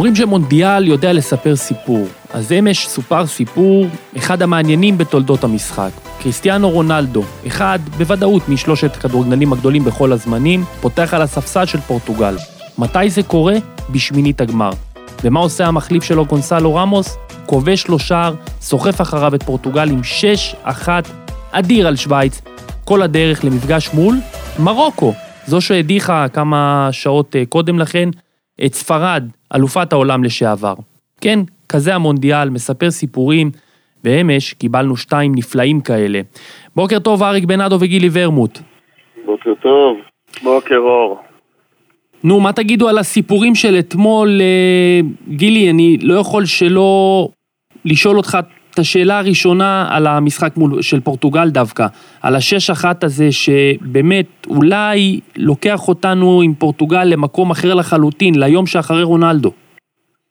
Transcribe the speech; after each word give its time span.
אומרים 0.00 0.16
שמונדיאל 0.16 0.86
יודע 0.86 1.12
לספר 1.12 1.56
סיפור, 1.56 2.06
אז 2.32 2.52
אמש 2.52 2.86
סופר 2.86 3.26
סיפור, 3.26 3.86
אחד 4.16 4.42
המעניינים 4.42 4.98
בתולדות 4.98 5.44
המשחק. 5.44 5.90
קריסטיאנו 6.22 6.70
רונלדו, 6.70 7.22
אחד 7.46 7.78
בוודאות 7.98 8.48
משלושת 8.48 8.96
הכדורגלנים 8.96 9.52
הגדולים 9.52 9.84
בכל 9.84 10.12
הזמנים, 10.12 10.64
פותח 10.80 11.14
על 11.14 11.22
הספסל 11.22 11.64
של 11.66 11.80
פורטוגל. 11.80 12.36
מתי 12.78 13.10
זה 13.10 13.22
קורה? 13.22 13.54
בשמינית 13.90 14.40
הגמר. 14.40 14.70
ומה 15.24 15.40
עושה 15.40 15.66
המחליף 15.66 16.04
שלו 16.04 16.26
גונסלו 16.26 16.74
רמוס? 16.74 17.16
כובש 17.46 17.88
לו 17.88 17.98
שער, 17.98 18.34
סוחף 18.60 19.00
אחריו 19.00 19.34
את 19.34 19.42
פורטוגל 19.42 19.90
עם 19.90 20.00
6-1 20.64 20.88
אדיר 21.50 21.86
על 21.86 21.96
שווייץ, 21.96 22.40
כל 22.84 23.02
הדרך 23.02 23.44
למפגש 23.44 23.90
מול 23.94 24.16
מרוקו, 24.58 25.14
זו 25.46 25.60
שהדיחה 25.60 26.26
כמה 26.28 26.88
שעות 26.92 27.36
אה, 27.36 27.46
קודם 27.48 27.78
לכן 27.78 28.08
את 28.66 28.74
ספרד, 28.74 29.24
אלופת 29.54 29.92
העולם 29.92 30.24
לשעבר. 30.24 30.74
כן, 31.20 31.38
כזה 31.68 31.94
המונדיאל, 31.94 32.50
מספר 32.50 32.90
סיפורים, 32.90 33.50
ואמש 34.04 34.52
קיבלנו 34.52 34.96
שתיים 34.96 35.34
נפלאים 35.34 35.80
כאלה. 35.80 36.20
בוקר 36.76 36.98
טוב, 36.98 37.22
אריק 37.22 37.44
בנאדו 37.44 37.76
וגילי 37.80 38.08
ורמוט. 38.12 38.58
בוקר 39.26 39.50
טוב. 39.62 39.98
בוקר 40.42 40.76
אור. 40.76 41.18
נו, 42.24 42.40
מה 42.40 42.52
תגידו 42.52 42.88
על 42.88 42.98
הסיפורים 42.98 43.54
של 43.54 43.78
אתמול? 43.78 44.40
אה, 44.40 45.00
גילי, 45.28 45.70
אני 45.70 45.98
לא 46.02 46.14
יכול 46.14 46.44
שלא 46.44 47.28
לשאול 47.84 48.16
אותך 48.16 48.38
את 48.74 48.78
השאלה 48.78 49.18
הראשונה 49.18 49.88
על 49.90 50.06
המשחק 50.06 50.56
מול, 50.56 50.82
של 50.82 51.00
פורטוגל 51.00 51.48
דווקא, 51.48 51.86
על 52.22 52.34
השש 52.34 52.70
אחת 52.70 53.04
הזה 53.04 53.32
שבאמת 53.32 54.46
אולי 54.46 55.20
לוקח 55.36 55.88
אותנו 55.88 56.40
עם 56.44 56.54
פורטוגל 56.54 57.04
למקום 57.04 57.50
אחר 57.50 57.74
לחלוטין, 57.74 58.34
ליום 58.36 58.66
שאחרי 58.66 59.02
רונלדו. 59.02 59.52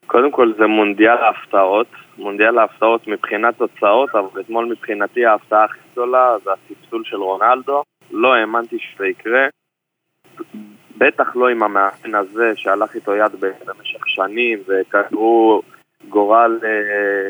קודם 0.08 0.32
כל 0.32 0.54
זה 0.58 0.68
מונדיאל 0.68 1.18
ההפתעות, 1.18 1.88
מונדיאל 2.18 2.58
ההפתעות 2.58 3.08
מבחינת 3.08 3.58
תוצאות, 3.58 4.10
אבל 4.16 4.42
אתמול 4.42 4.66
מבחינתי 4.66 5.26
ההפתעה 5.26 5.64
הכי 5.64 5.80
גדולה 5.92 6.36
זה 6.44 6.50
הספסול 6.52 7.04
של 7.06 7.18
רונלדו, 7.18 7.84
לא 8.12 8.34
האמנתי 8.34 8.78
שזה 8.80 9.08
יקרה, 9.08 9.48
בטח 10.98 11.36
לא 11.36 11.48
עם 11.48 11.64
המאמן 11.64 12.16
הזה 12.16 12.52
שהלך 12.56 12.96
איתו 12.96 13.16
יד 13.16 13.32
במשך 13.40 14.08
שנים 14.08 14.60
וכדרו 14.68 15.62
גורל 16.10 16.60
אה, 16.64 17.30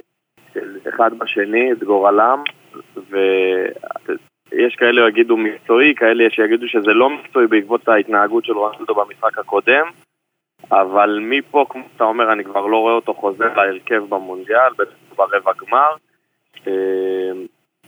של 0.60 0.90
אחד 0.90 1.12
בשני, 1.20 1.72
את 1.72 1.84
גורלם, 1.84 2.44
ויש 3.10 4.76
כאלה 4.76 5.02
שיגידו 5.06 5.38
מקצועי, 5.38 5.96
כאלה 5.96 6.30
שיגידו 6.30 6.68
שזה 6.68 6.94
לא 6.94 7.10
מקצועי 7.10 7.48
בעקבות 7.48 7.88
ההתנהגות 7.88 8.46
של 8.46 8.54
רונלדו 8.54 8.96
במשחק 8.96 9.38
הקודם, 9.38 9.86
אבל 10.72 11.20
מפה, 11.22 11.66
כמו 11.70 11.84
שאתה 11.94 12.04
אומר, 12.04 12.34
אני 12.34 12.44
כבר 12.44 12.66
לא 12.66 12.78
רואה 12.78 12.94
אותו 12.94 13.14
חוזר 13.14 13.54
להרכב 13.56 14.04
במונדיאל, 14.10 14.74
ברבע 15.16 15.52
גמר. 15.62 15.96
אה, 16.68 17.32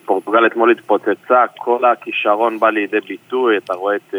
פורטוגל 0.05 0.45
אתמול 0.45 0.71
התפוצצה, 0.71 1.45
כל 1.57 1.85
הכישרון 1.85 2.59
בא 2.59 2.69
לידי 2.69 2.99
ביטוי, 2.99 3.57
אתה 3.57 3.73
רואה 3.73 3.95
את... 3.95 4.13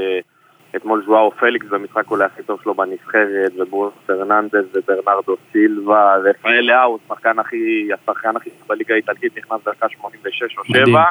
אה, 0.75 0.78
אתמול 0.78 1.03
ז'ואאו 1.06 1.31
פליקס 1.31 1.67
במשחק 1.67 2.11
אולי 2.11 2.25
הכי 2.25 2.42
טוב 2.42 2.61
שלו 2.62 2.75
בנבחרת, 2.75 3.53
וברונו 3.58 3.94
פרננדס 4.06 4.65
וברנרדו 4.75 5.37
סילבה, 5.53 6.17
רפאל 6.17 6.61
ליאאו, 6.61 6.98
השחקן 7.05 7.39
הכי, 7.39 7.89
השחקן 7.92 8.37
הכי 8.37 8.51
בליגה 8.67 8.95
האיטלקית, 8.95 9.39
נכנס 9.39 9.61
דקה 9.65 9.89
86 9.89 10.59
או 10.59 10.65
7. 10.65 11.05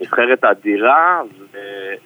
נבחרת 0.00 0.44
אדירה, 0.44 1.22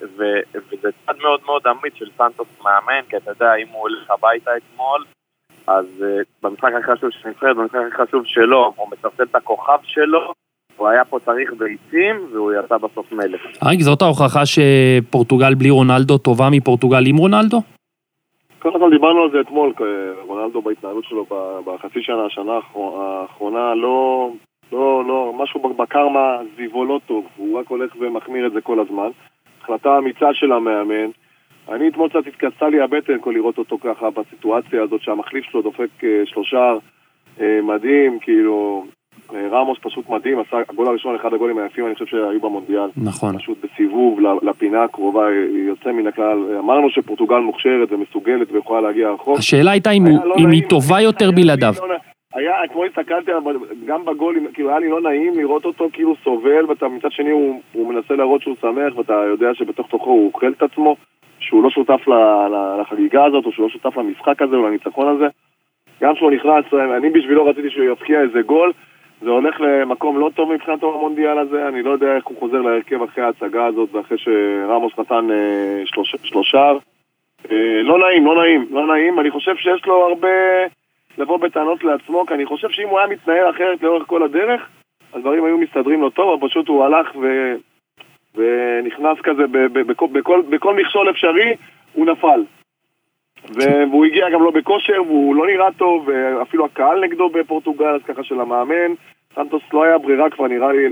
וזה 0.02 0.88
צד 1.06 1.16
מאוד 1.22 1.40
מאוד 1.46 1.62
אמיץ 1.66 1.94
של 1.94 2.10
סנטוס 2.18 2.48
מאמן, 2.64 3.02
כי 3.08 3.16
אתה 3.16 3.30
יודע, 3.30 3.54
אם 3.54 3.68
הוא 3.68 3.80
הולך 3.80 4.10
הביתה 4.10 4.50
אתמול, 4.56 5.04
אז 5.66 5.84
uh, 6.00 6.24
במשחק 6.42 6.70
הכי 6.78 6.92
חשוב 6.92 7.10
של 7.10 7.28
נבחרת, 7.28 7.56
במשחק 7.56 7.78
הכי 7.92 8.02
חשוב 8.02 8.26
שלו, 8.26 8.72
הוא 8.76 8.88
מסרטט 8.90 9.20
את 9.20 9.34
הכוכב 9.34 9.78
שלו, 9.82 10.32
הוא 10.76 10.88
היה 10.88 11.04
פה 11.04 11.18
צריך 11.24 11.52
ביצים, 11.52 12.16
והוא 12.32 12.52
יצא 12.52 12.76
בסוף 12.76 13.12
מלך. 13.12 13.40
אריק, 13.62 13.80
זאת 13.80 14.02
ההוכחה 14.02 14.42
שפורטוגל 14.46 15.54
בלי 15.54 15.70
רונלדו 15.70 16.18
טובה 16.18 16.48
מפורטוגל 16.50 17.06
עם 17.06 17.16
רונלדו? 17.16 17.62
קודם 18.58 18.80
כל 18.80 18.90
דיברנו 18.90 19.22
על 19.22 19.30
זה 19.30 19.40
אתמול, 19.40 19.72
רונלדו 20.26 20.62
בהתנהלות 20.62 21.04
שלו 21.04 21.26
בחצי 21.64 22.02
שנה, 22.02 22.26
השנה 22.26 22.52
האחרונה, 22.74 23.74
לא, 23.74 24.30
לא, 24.72 25.04
לא, 25.06 25.32
משהו 25.38 25.74
בקרמה 25.76 26.36
סביבו 26.54 26.84
לא 26.84 27.00
טוב, 27.06 27.26
הוא 27.36 27.58
רק 27.58 27.68
הולך 27.68 27.92
ומחמיר 28.00 28.46
את 28.46 28.52
זה 28.52 28.60
כל 28.60 28.80
הזמן. 28.80 29.08
החלטה 29.62 29.98
אמיצה 29.98 30.34
של 30.34 30.52
המאמן. 30.52 31.10
אני 31.68 31.88
אתמול 31.88 32.08
קצת 32.08 32.26
התכנסה 32.26 32.68
לי 32.68 32.80
הבטן 32.80 33.20
כל 33.20 33.32
לראות 33.34 33.58
אותו 33.58 33.78
ככה 33.78 34.10
בסיטואציה 34.10 34.82
הזאת 34.82 35.02
שהמחליף 35.02 35.44
שלו 35.44 35.62
דופק 35.62 36.04
אה, 36.04 36.22
שלושה 36.24 36.72
אה, 37.40 37.60
מדהים, 37.62 38.18
כאילו, 38.20 38.84
רמוס 39.50 39.78
פשוט 39.82 40.08
מדהים, 40.08 40.38
עשה 40.38 40.56
הגול 40.68 40.86
הראשון, 40.86 41.14
אחד 41.14 41.34
הגולים 41.34 41.58
היפים, 41.58 41.86
אני 41.86 41.94
חושב 41.94 42.06
שהיו 42.06 42.40
במונדיאל. 42.40 42.88
נכון. 43.04 43.38
פשוט 43.38 43.58
בסיבוב 43.64 44.20
לפינה 44.42 44.84
הקרובה, 44.84 45.26
יוצא 45.66 45.92
מן 45.92 46.06
הכלל. 46.06 46.38
אמרנו 46.58 46.90
שפורטוגל 46.90 47.38
מוכשרת 47.38 47.92
ומסוגלת 47.92 48.52
ויכולה 48.52 48.80
להגיע 48.80 49.10
רחוק. 49.10 49.38
השאלה 49.38 49.70
הייתה 49.70 49.90
אם, 49.90 50.04
לא 50.24 50.34
אם 50.38 50.50
היא 50.50 50.62
טובה 50.68 51.00
יותר 51.00 51.30
בלעדיו. 51.30 51.74
לא 51.88 51.94
היה, 52.34 52.64
אתמול 52.64 52.86
הסתכלתי 52.86 53.30
גם 53.86 54.04
בגול, 54.04 54.38
כאילו 54.54 54.70
היה 54.70 54.78
לי 54.78 54.88
לא 54.88 55.00
נעים 55.00 55.38
לראות 55.38 55.64
אותו 55.64 55.88
כאילו 55.92 56.14
סובל, 56.24 56.66
ואתה 56.68 56.88
מצד 56.88 57.12
שני 57.12 57.30
הוא, 57.30 57.60
הוא 57.72 57.94
מנסה 57.94 58.14
להראות 58.14 58.42
שהוא 58.42 58.56
שמח, 58.60 58.96
ואתה 58.96 59.12
יודע 59.12 59.54
שבתוך 59.54 59.88
תוכו 59.88 60.10
הוא 60.10 60.26
אוכל 60.26 60.52
את 60.56 60.62
עצמו, 60.62 60.96
שהוא 61.38 61.62
לא 61.62 61.70
שותף 61.70 62.00
לחגיגה 62.80 63.24
הזאת, 63.24 63.46
או 63.46 63.52
שהוא 63.52 63.64
לא 63.64 63.70
שותף 63.70 63.96
למשחק 63.96 64.42
הזה 64.42 64.56
או 64.56 64.68
לניצחון 64.68 65.16
הזה. 65.16 65.26
גם 66.02 66.14
כשהוא 66.14 66.30
נכנס, 66.30 66.64
אני 66.96 67.10
בשבילו 67.10 67.46
רציתי 67.46 67.70
שהוא 67.70 67.84
יפקיע 67.92 68.20
איזה 68.20 68.42
גול, 68.42 68.72
זה 69.20 69.30
הולך 69.30 69.60
למקום 69.60 70.20
לא 70.20 70.30
טוב 70.34 70.52
מבחינת 70.52 70.82
המונדיאל 70.82 71.38
הזה, 71.38 71.68
אני 71.68 71.82
לא 71.82 71.90
יודע 71.90 72.16
איך 72.16 72.26
הוא 72.26 72.38
חוזר 72.38 72.60
להרכב 72.60 73.02
אחרי 73.02 73.24
ההצגה 73.24 73.66
הזאת 73.66 73.94
ואחרי 73.94 74.18
שרמוס 74.18 74.92
נתן 74.98 75.30
אה, 75.30 75.82
שלוש, 75.84 76.14
שלושה. 76.22 76.72
אה, 77.50 77.82
לא 77.82 77.98
נעים, 77.98 78.26
לא 78.26 78.42
נעים, 78.42 78.66
לא 78.70 78.86
נעים. 78.86 79.20
אני 79.20 79.30
חושב 79.30 79.56
שיש 79.56 79.86
לו 79.86 80.06
הרבה 80.06 80.28
לבוא 81.18 81.38
בטענות 81.38 81.84
לעצמו, 81.84 82.26
כי 82.26 82.34
אני 82.34 82.46
חושב 82.46 82.70
שאם 82.70 82.88
הוא 82.88 82.98
היה 82.98 83.08
מתנהל 83.08 83.50
אחרת 83.50 83.82
לאורך 83.82 84.06
כל 84.06 84.22
הדרך, 84.22 84.68
הדברים 85.14 85.44
היו 85.44 85.58
מסתדרים 85.58 86.00
לו 86.00 86.10
טוב, 86.10 86.38
אבל 86.38 86.48
פשוט 86.48 86.68
הוא 86.68 86.84
הלך 86.84 87.16
ו... 87.16 87.54
ונכנס 88.34 89.18
כזה 89.22 89.46
ב... 89.46 89.58
ב... 89.58 89.78
בכל, 89.78 90.06
בכל, 90.12 90.42
בכל 90.48 90.74
מכשול 90.74 91.10
אפשרי, 91.10 91.54
הוא 91.92 92.06
נפל. 92.06 92.42
והוא 93.54 94.04
הגיע 94.04 94.30
גם 94.32 94.42
לא 94.42 94.50
בכושר, 94.50 95.02
והוא 95.06 95.36
לא 95.36 95.46
נראה 95.46 95.72
טוב, 95.78 96.08
ואפילו 96.08 96.64
הקהל 96.64 97.04
נגדו 97.04 97.28
בפורטוגל, 97.28 97.94
אז 97.94 98.00
ככה 98.02 98.22
של 98.24 98.40
המאמן. 98.40 98.92
סנטוס 99.34 99.62
לא 99.72 99.84
היה 99.84 99.98
ברירה 99.98 100.30
כבר 100.30 100.46
נראה 100.46 100.72
לי 100.72 100.88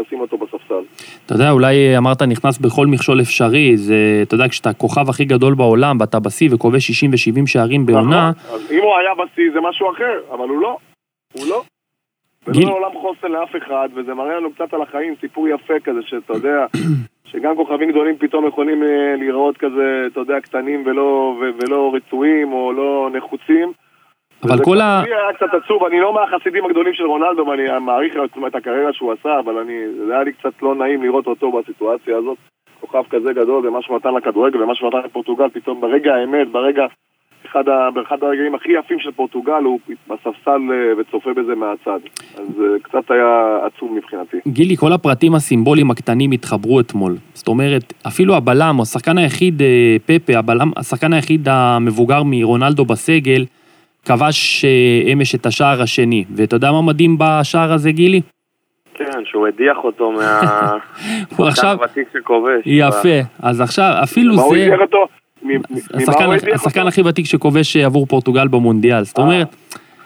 לשים 0.00 0.20
אותו 0.20 0.38
בספסל. 0.38 0.82
אתה 1.26 1.34
יודע, 1.34 1.50
אולי 1.50 1.98
אמרת 1.98 2.22
נכנס 2.22 2.58
בכל 2.58 2.86
מכשול 2.86 3.20
אפשרי, 3.20 3.76
זה, 3.76 3.94
אתה 4.22 4.34
יודע, 4.34 4.48
כשאתה 4.48 4.70
הכוכב 4.70 5.08
הכי 5.08 5.24
גדול 5.24 5.54
בעולם, 5.54 5.96
ואתה 6.00 6.20
בשיא 6.20 6.48
וכובש 6.52 6.86
60 6.86 7.10
ו-70 7.10 7.46
שערים 7.46 7.86
בעונה... 7.86 8.30
נכון, 8.30 8.54
אז 8.54 8.72
אם 8.72 8.82
הוא 8.82 8.96
היה 8.96 9.10
בשיא 9.14 9.50
זה 9.52 9.60
משהו 9.68 9.90
אחר, 9.90 10.20
אבל 10.30 10.48
הוא 10.48 10.60
לא, 10.60 10.76
הוא 11.32 11.46
לא. 11.48 11.62
ולא 12.46 12.72
עולם 12.72 12.92
חוסן 13.00 13.32
לאף 13.32 13.56
אחד, 13.56 13.88
וזה 13.94 14.14
מראה 14.14 14.36
לנו 14.36 14.52
קצת 14.52 14.74
על 14.74 14.82
החיים, 14.82 15.14
סיפור 15.20 15.48
יפה 15.48 15.80
כזה, 15.84 16.00
שאתה 16.02 16.32
יודע, 16.32 16.66
שגם 17.30 17.56
כוכבים 17.56 17.90
גדולים 17.90 18.16
פתאום 18.18 18.46
יכולים 18.46 18.82
אה, 18.82 19.14
להיראות 19.18 19.56
כזה, 19.56 20.06
אתה 20.06 20.20
יודע, 20.20 20.40
קטנים 20.40 20.82
ולא, 20.86 21.36
ולא 21.58 21.92
רצויים 21.94 22.52
או 22.52 22.72
לא 22.72 23.10
נחוצים. 23.12 23.72
אבל 24.42 24.64
כל 24.64 24.80
ה... 24.80 25.02
זה 25.06 25.14
היה 25.16 25.32
קצת 25.32 25.54
עצוב, 25.64 25.84
אני 25.84 26.00
לא 26.00 26.14
מהחסידים 26.14 26.64
הגדולים 26.64 26.94
של 26.94 27.04
רונלדו 27.04 27.46
ואני 27.46 27.78
מעריך 27.80 28.14
את 28.46 28.54
הקריירה 28.54 28.92
שהוא 28.92 29.12
עשה, 29.12 29.38
אבל 29.38 29.58
אני, 29.58 29.78
זה 30.06 30.12
היה 30.12 30.22
לי 30.22 30.32
קצת 30.32 30.62
לא 30.62 30.74
נעים 30.74 31.02
לראות 31.02 31.26
אותו 31.26 31.52
בסיטואציה 31.52 32.16
הזאת. 32.16 32.38
כוכב 32.80 33.02
כזה 33.10 33.32
גדול 33.32 33.66
ומה 33.66 33.82
שהוא 33.82 33.96
נתן 33.96 34.14
לכדורגל 34.14 34.62
ומה 34.62 34.74
שהוא 34.74 34.88
נתן 34.88 34.98
לפורטוגל, 35.04 35.48
פתאום 35.48 35.80
ברגע 35.80 36.14
האמת, 36.14 36.48
ברגע 36.48 36.86
אחד, 37.50 37.68
ה, 37.68 37.90
באחד 37.90 38.16
הרגעים 38.22 38.54
הכי 38.54 38.72
יפים 38.72 38.98
של 39.00 39.10
פורטוגל, 39.10 39.62
הוא 39.64 39.80
בספסל 40.06 40.60
אה, 40.72 40.92
וצופה 40.98 41.30
בזה 41.34 41.54
מהצד. 41.54 41.98
אז 42.34 42.62
אה, 42.62 42.78
קצת 42.82 43.10
היה 43.10 43.58
עצוב 43.66 43.92
מבחינתי. 43.92 44.36
גילי, 44.48 44.76
כל 44.76 44.92
הפרטים 44.92 45.34
הסימבוליים 45.34 45.90
הקטנים 45.90 46.30
התחברו 46.32 46.80
אתמול. 46.80 47.16
זאת 47.34 47.48
אומרת, 47.48 47.92
אפילו 48.06 48.36
הבלם, 48.36 48.74
או 48.78 48.82
השחקן 48.82 49.18
היחיד, 49.18 49.62
אה, 49.62 49.96
פפה, 50.06 50.38
הבלם, 50.38 50.70
השחקן 50.76 51.12
היחיד 51.12 51.48
המבוגר 51.48 52.22
מרונלדו 52.24 52.84
בסגל, 52.84 53.44
כבש 54.04 54.64
אמש 55.12 55.34
את 55.34 55.46
השער 55.46 55.82
השני. 55.82 56.24
ואתה 56.36 56.56
יודע 56.56 56.72
מה 56.72 56.82
מדהים 56.82 57.16
בשער 57.18 57.72
הזה, 57.72 57.92
גילי? 57.92 58.20
כן, 58.94 59.24
שהוא 59.24 59.46
הדיח 59.46 59.76
אותו 59.84 60.12
מה... 60.12 60.40
הוא 61.36 61.46
עכשיו... 61.46 61.76
שכובש. 62.12 62.62
יפה. 62.66 63.18
אז 63.42 63.60
עכשיו, 63.60 63.92
אפילו 64.02 64.34
זה... 64.34 64.40
מה 64.40 64.46
הוא 64.46 64.56
הדיח 64.56 64.80
אותו? 64.80 65.06
השחקן 66.54 66.86
הכי 66.86 67.02
ותיק 67.02 67.26
שכובש 67.26 67.76
אה, 67.76 67.86
עבור 67.86 68.06
פורטוגל 68.06 68.48
במונדיאל, 68.48 69.04
זאת 69.04 69.18
אומרת, 69.18 69.56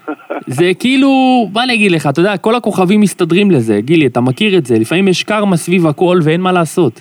זה 0.59 0.65
כאילו, 0.81 1.09
מה 1.55 1.65
אני 1.65 1.75
אגיד 1.75 1.93
לך, 1.93 2.07
אתה 2.13 2.21
יודע, 2.21 2.37
כל 2.37 2.55
הכוכבים 2.55 3.01
מסתדרים 3.01 3.51
לזה, 3.51 3.81
גילי, 3.81 4.07
אתה 4.07 4.21
מכיר 4.21 4.59
את 4.59 4.67
זה, 4.67 4.75
לפעמים 4.81 5.09
יש 5.09 5.23
קרמה 5.23 5.57
סביב 5.57 5.87
הכל 5.87 6.19
ואין 6.25 6.41
מה 6.41 6.53
לעשות. 6.53 7.01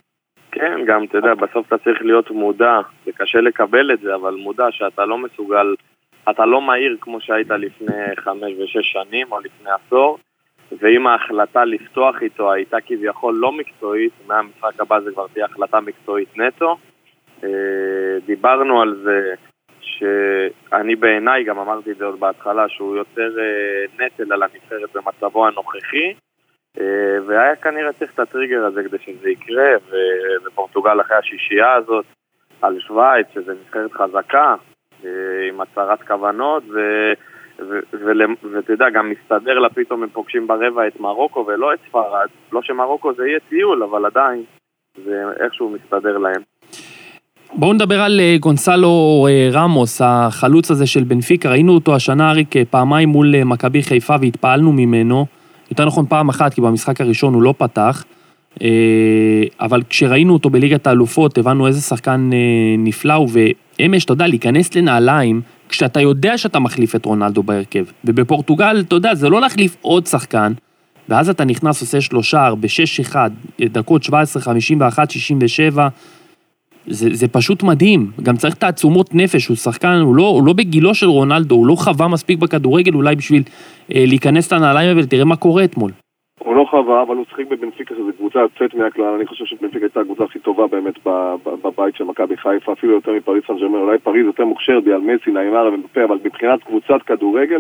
כן, 0.52 0.80
גם, 0.88 1.04
אתה 1.04 1.18
יודע, 1.18 1.34
בסוף 1.34 1.68
אתה 1.68 1.78
צריך 1.78 1.98
להיות 2.02 2.32
מודע, 2.32 2.80
זה 3.06 3.12
קשה 3.18 3.42
לקבל 3.42 3.92
את 3.94 4.00
זה, 4.00 4.16
אבל 4.16 4.34
מודע 4.34 4.66
שאתה 4.72 5.06
לא 5.06 5.18
מסוגל 5.18 5.76
אתה 6.30 6.46
לא 6.46 6.62
מהיר 6.62 6.98
כמו 7.02 7.22
שהיית 7.22 7.50
לפני 7.50 8.16
חמש 8.18 8.54
ושש 8.64 8.92
שנים 8.92 9.28
או 9.32 9.40
לפני 9.40 9.70
עשור, 9.72 10.18
ואם 10.82 11.08
ההחלטה 11.08 11.66
לפתוח 11.66 12.16
איתו 12.22 12.52
הייתה 12.52 12.78
כביכול 12.86 13.36
לא 13.36 13.52
מקצועית, 13.52 14.12
מהמשחק 14.28 14.80
הבא 14.80 15.00
זה 15.00 15.12
כבר 15.12 15.26
תהיה 15.34 15.46
החלטה 15.46 15.80
מקצועית 15.80 16.38
נטו. 16.38 16.78
אה, 17.44 18.20
דיברנו 18.26 18.82
על 18.82 18.96
זה 19.04 19.34
שאני 19.82 20.96
בעיניי, 20.96 21.44
גם 21.44 21.60
אמרתי 21.60 21.92
את 21.92 21.98
זה 21.98 22.06
עוד 22.06 22.20
בהתחלה, 22.20 22.70
שהוא 22.70 22.96
יותר 22.96 23.40
אה, 23.40 24.06
נטל 24.06 24.34
על 24.34 24.44
הנבחרת 24.44 24.90
במצבו 24.94 25.48
הנוכחי, 25.48 26.14
אה, 26.80 27.18
והיה 27.26 27.56
כנראה 27.56 27.94
צריך 27.94 28.14
את 28.14 28.20
הטריגר 28.20 28.66
הזה 28.66 28.84
כדי 28.84 28.98
שזה 28.98 29.30
יקרה, 29.30 29.70
ופורטוגל 30.46 31.02
אחרי 31.02 31.18
השישייה 31.18 31.74
הזאת 31.74 32.06
על 32.62 32.80
שווייץ, 32.80 33.28
שזה 33.34 33.54
נבחרת 33.54 33.92
חזקה, 33.92 34.56
עם 35.50 35.62
הצהרת 35.62 36.02
כוונות, 36.02 36.64
ו... 36.74 36.80
ואתה 38.54 38.74
יודע, 38.74 38.90
גם 38.90 39.10
מסתדר 39.10 39.60
לה 39.60 39.70
פתאום 39.70 40.04
הם 40.04 40.10
פוגשים 40.10 40.48
ברבע 40.48 40.88
את 40.88 41.00
מרוקו 41.00 41.46
ולא 41.48 41.74
את 41.74 41.80
ספרד. 41.90 42.28
לא 42.52 42.62
שמרוקו 42.62 43.14
זה 43.14 43.28
יהיה 43.28 43.40
טיול, 43.50 43.84
אבל 43.84 44.06
עדיין, 44.06 44.44
זה 45.06 45.24
איכשהו 45.40 45.70
מסתדר 45.70 46.18
להם. 46.18 46.42
בואו 47.56 47.74
נדבר 47.74 48.02
על 48.02 48.20
אה, 48.20 48.38
גונסלו 48.40 49.28
אה, 49.30 49.50
רמוס, 49.52 50.02
החלוץ 50.04 50.72
הזה 50.72 50.86
של 50.86 51.04
בנפיקה, 51.04 51.50
ראינו 51.50 51.74
אותו 51.74 51.96
השנה 51.96 52.30
אריק 52.30 52.58
אה, 52.58 52.66
פעמיים 52.70 53.10
מול 53.10 53.44
מכבי 53.44 53.84
חיפה 53.84 54.16
והתפעלנו 54.22 54.72
ממנו, 54.72 55.26
יותר 55.72 55.86
נכון 55.86 56.06
פעם 56.06 56.30
אחת 56.30 56.54
כי 56.54 56.62
במשחק 56.62 57.02
הראשון 57.02 57.34
הוא 57.34 57.42
לא 57.42 57.54
פתח, 57.58 58.04
אבל 59.60 59.82
כשראינו 59.90 60.34
אותו 60.34 60.50
בליגת 60.50 60.88
האלופות 60.88 61.38
הבנו 61.38 61.68
איזה 61.68 61.82
שחקן 61.82 62.30
נפלא 62.78 63.14
הוא, 63.14 63.30
ואמש, 63.80 64.06
אתה 64.06 64.14
יודע, 64.14 64.28
להיכנס 64.28 64.76
לנעליים 64.76 65.42
כשאתה 65.70 66.02
יודע 66.02 66.38
שאתה 66.38 66.60
מחליף 66.60 66.96
את 66.96 67.06
רונלדו 67.06 67.44
בהרכב. 67.44 67.86
ובפורטוגל, 68.06 68.84
אתה 68.88 68.96
יודע, 68.96 69.16
זה 69.16 69.30
לא 69.30 69.42
להחליף 69.42 69.78
עוד 69.82 70.06
שחקן, 70.06 70.54
ואז 71.10 71.30
אתה 71.30 71.46
נכנס, 71.46 71.82
עושה 71.82 72.02
שלושה, 72.02 72.50
ב-6-1, 72.60 73.16
דקות 73.62 74.04
17, 74.04 74.42
51, 74.42 75.12
67, 75.12 75.88
זה, 76.88 77.10
זה 77.14 77.28
פשוט 77.28 77.64
מדהים. 77.64 78.08
גם 78.24 78.36
צריך 78.36 78.56
תעצומות 78.56 79.16
נפש, 79.16 79.48
הוא 79.48 79.58
שחקן, 79.58 80.00
הוא 80.04 80.16
לא, 80.16 80.24
הוא 80.24 80.46
לא 80.46 80.54
בגילו 80.54 80.96
של 80.96 81.06
רונלדו, 81.06 81.56
הוא 81.56 81.68
לא 81.68 81.76
חווה 81.76 82.08
מספיק 82.08 82.40
בכדורגל 82.40 82.94
אולי 82.96 83.16
בשביל 83.16 83.44
אה, 83.96 84.04
להיכנס 84.08 84.54
לנעליים 84.54 84.98
ותראה 85.00 85.26
מה 85.26 85.36
קורה 85.36 85.64
אתמול. 85.64 85.92
הוא 86.40 86.56
לא 86.56 86.66
חווה, 86.70 87.02
אבל 87.02 87.16
הוא 87.16 87.26
שיחק 87.30 87.48
בבנפיקה, 87.50 87.96
שזו 87.96 88.12
קבוצה 88.18 88.40
יוצאת 88.40 88.76
מהכלל, 88.76 89.14
אני 89.16 89.26
חושב 89.26 89.46
שבנפיקה 89.46 89.86
הייתה 89.86 90.00
הקבוצה 90.00 90.24
הכי 90.24 90.40
טובה 90.40 90.68
באמת 90.68 90.94
בבית 91.64 91.96
של 91.96 92.04
מכבי 92.04 92.38
חיפה, 92.38 92.74
אפילו 92.74 92.94
יותר 92.94 93.12
מפריס 93.12 93.44
סן 93.48 93.58
ג'רמן, 93.58 93.80
אולי 93.80 93.98
פריז 93.98 94.26
יותר 94.26 94.46
מוכשרת 94.46 94.84
על 94.88 95.02
מסי, 95.02 95.32
נעימר 95.32 95.70
ומפה, 95.74 96.04
אבל 96.04 96.18
מבחינת 96.24 96.64
קבוצת 96.64 97.02
כדורגל, 97.06 97.60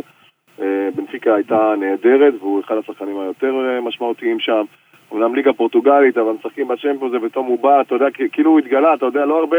אה, 0.62 0.90
בנפיקה 0.96 1.36
הייתה 1.36 1.74
נהדרת, 1.80 2.34
והוא 2.40 2.62
אחד 2.62 2.75
השחקנים 2.78 3.20
היותר 3.20 3.54
אה, 3.66 3.81
משמעותיים 3.81 4.40
שם. 4.40 4.64
אומנם 5.13 5.36
ליגה 5.36 5.54
פורטוגלית, 5.54 6.18
אבל 6.18 6.31
משחקים 6.31 6.68
בצ'מפיונס 6.68 7.13
ופתאום 7.13 7.45
הוא 7.48 7.60
בא, 7.60 7.81
אתה 7.81 7.95
יודע, 7.95 8.06
כאילו 8.31 8.51
הוא 8.51 8.60
התגלה, 8.60 8.94
אתה 8.94 9.06
יודע, 9.06 9.25
לא 9.25 9.39
הרבה 9.39 9.57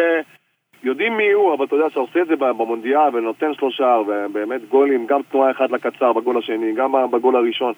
יודעים 0.85 1.17
מי 1.17 1.33
הוא, 1.33 1.55
אבל 1.55 1.65
אתה 1.65 1.77
יודע 1.77 1.89
שאתה 1.89 2.01
עושה 2.01 2.21
את 2.23 2.27
זה 2.27 2.37
במונדיאל 2.37 3.09
ונותן 3.13 3.55
שלושה, 3.55 3.97
ובאמת 4.07 4.69
גולים, 4.69 5.07
גם 5.07 5.21
תנועה 5.23 5.51
אחת 5.51 5.71
לקצר 5.71 6.13
בגול 6.13 6.39
השני, 6.39 6.73
גם 6.73 6.93
בגול 7.11 7.37
הראשון. 7.37 7.73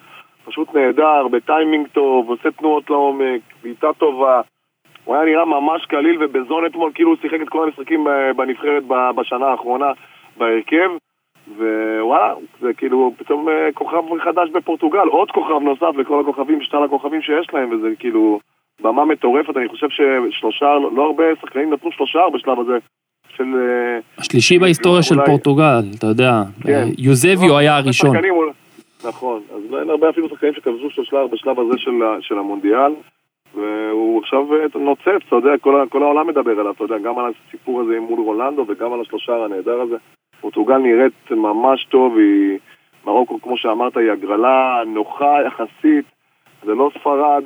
פשוט 0.45 0.75
נהדר, 0.75 1.27
בטיימינג 1.27 1.87
טוב, 1.87 2.29
עושה 2.29 2.51
תנועות 2.51 2.89
לעומק, 2.89 3.41
בעיטה 3.63 3.93
טובה. 3.93 4.41
הוא 5.05 5.15
היה 5.15 5.25
נראה 5.25 5.45
ממש 5.45 5.85
קליל 5.85 6.23
ובזון 6.23 6.65
אתמול, 6.65 6.91
כאילו 6.95 7.09
הוא 7.09 7.17
שיחק 7.21 7.41
את 7.41 7.49
כל 7.49 7.63
המשחקים 7.63 8.07
בנבחרת 8.35 8.83
בשנה 9.15 9.45
האחרונה 9.45 9.91
בהרכב. 10.37 10.89
ווואלה, 11.55 12.33
זה 12.61 12.73
כאילו 12.73 13.13
פתאום 13.17 13.49
אה, 13.49 13.69
כוכב 13.73 13.97
חדש 14.23 14.49
בפורטוגל, 14.49 15.07
עוד 15.07 15.31
כוכב 15.31 15.59
נוסף 15.61 15.97
לכל 15.97 16.21
הכוכבים, 16.21 16.61
שלל 16.61 16.83
הכוכבים 16.83 17.21
שיש 17.21 17.47
להם, 17.53 17.71
וזה 17.71 17.87
כאילו 17.99 18.39
במה 18.81 19.05
מטורפת, 19.05 19.57
אני 19.57 19.67
חושב 19.67 19.87
ששלושה, 19.89 20.65
לא 20.95 21.05
הרבה 21.05 21.23
שחקנים 21.41 21.73
נתנו 21.73 21.91
שלושה 21.91 22.19
בשלב 22.33 22.59
הזה. 22.59 22.77
של... 23.37 23.43
אה, 23.43 23.99
השלישי 24.17 24.59
בהיסטוריה 24.59 25.03
של 25.03 25.15
פורטוגל, 25.25 25.83
אתה 25.97 26.07
יודע, 26.07 26.31
כן. 26.63 26.87
יוזביו 26.97 27.49
לא, 27.49 27.57
היה 27.57 27.77
הראשון. 27.77 28.15
נכון, 29.05 29.41
אז 29.55 29.79
אין 29.79 29.89
הרבה 29.89 30.09
אפילו 30.09 30.29
שחקנים 30.29 30.53
שכבשו 30.53 30.89
שלושה 30.89 31.17
בשלב 31.31 31.59
הזה 31.59 31.77
של, 31.77 31.91
של 32.21 32.37
המונדיאל, 32.37 32.91
והוא 33.55 34.21
עכשיו 34.21 34.53
אה, 34.53 34.79
נוצץ, 34.79 35.25
אתה 35.27 35.35
יודע, 35.35 35.57
כל, 35.61 35.85
כל 35.89 36.03
העולם 36.03 36.27
מדבר 36.27 36.59
עליו, 36.59 36.71
אתה 36.71 36.83
יודע, 36.83 36.97
גם 36.97 37.19
על 37.19 37.31
הסיפור 37.47 37.81
הזה 37.81 37.99
מול 37.99 38.19
רולנדו 38.19 38.65
וגם 38.67 38.93
על 38.93 39.01
השלושה 39.01 39.45
הנהדר 39.45 39.81
הזה. 39.81 39.95
פורטוגל 40.41 40.77
נראית 40.77 41.31
ממש 41.31 41.85
טוב, 41.85 42.17
היא... 42.17 42.57
מרוקו, 43.07 43.41
כמו 43.41 43.57
שאמרת, 43.57 43.97
היא 43.97 44.11
הגרלה 44.11 44.83
נוחה 44.87 45.35
יחסית, 45.47 46.05
זה 46.65 46.71
לא 46.71 46.89
ספרד, 46.99 47.43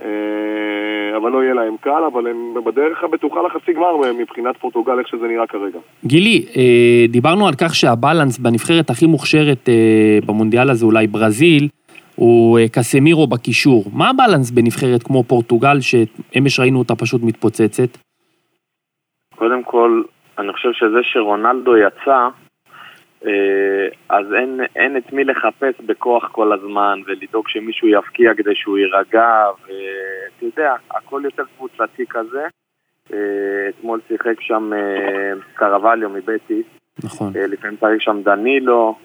אה, 0.00 1.16
אבל 1.16 1.30
לא 1.30 1.42
יהיה 1.42 1.54
להם 1.54 1.76
קל, 1.80 2.04
אבל 2.12 2.26
הם 2.26 2.54
בדרך 2.64 3.04
הבטוחה 3.04 3.40
לחצי 3.42 3.72
גמר 3.72 4.12
מבחינת 4.18 4.56
פורטוגל, 4.56 4.98
איך 4.98 5.08
שזה 5.08 5.26
נראה 5.26 5.46
כרגע. 5.46 5.78
גילי, 6.04 6.44
אה, 6.56 7.06
דיברנו 7.08 7.48
על 7.48 7.54
כך 7.60 7.74
שהבלנס 7.74 8.38
בנבחרת 8.38 8.90
הכי 8.90 9.06
מוכשרת 9.06 9.68
אה, 9.68 10.18
במונדיאל 10.26 10.70
הזה, 10.70 10.86
אולי 10.86 11.06
ברזיל, 11.06 11.68
הוא 12.16 12.58
קסמירו 12.72 13.26
בקישור. 13.26 13.84
מה 13.92 14.10
הבלנס 14.10 14.50
בנבחרת 14.50 15.02
כמו 15.02 15.24
פורטוגל, 15.24 15.80
שאמש 15.80 16.60
ראינו 16.60 16.78
אותה 16.78 16.94
פשוט 16.96 17.22
מתפוצצת? 17.22 17.98
קודם 19.36 19.62
כל, 19.62 20.02
אני 20.38 20.52
חושב 20.52 20.72
שזה 20.72 20.98
שרונלדו 21.02 21.76
יצא, 21.76 22.28
אה, 23.26 23.88
אז 24.08 24.26
אין, 24.34 24.60
אין 24.76 24.96
את 24.96 25.12
מי 25.12 25.24
לחפש 25.24 25.80
בכוח 25.86 26.28
כל 26.32 26.52
הזמן 26.52 27.00
ולדאוג 27.06 27.48
שמישהו 27.48 27.88
יפקיע 27.88 28.34
כדי 28.34 28.54
שהוא 28.54 28.78
יירגע 28.78 29.44
ואתה 29.62 30.44
יודע, 30.44 30.74
הכל 30.90 31.20
יותר 31.24 31.42
קבוצתי 31.56 32.04
כזה. 32.10 32.46
אה, 33.12 33.68
אתמול 33.68 34.00
שיחק 34.08 34.40
שם 34.40 34.72
אה, 34.72 35.32
קרווליו 35.54 36.10
מבטיס. 36.10 36.66
נכון. 37.04 37.32
לפעמים 37.36 37.76
צריך 37.76 38.02
שם 38.02 38.22
דנילו, 38.22 38.98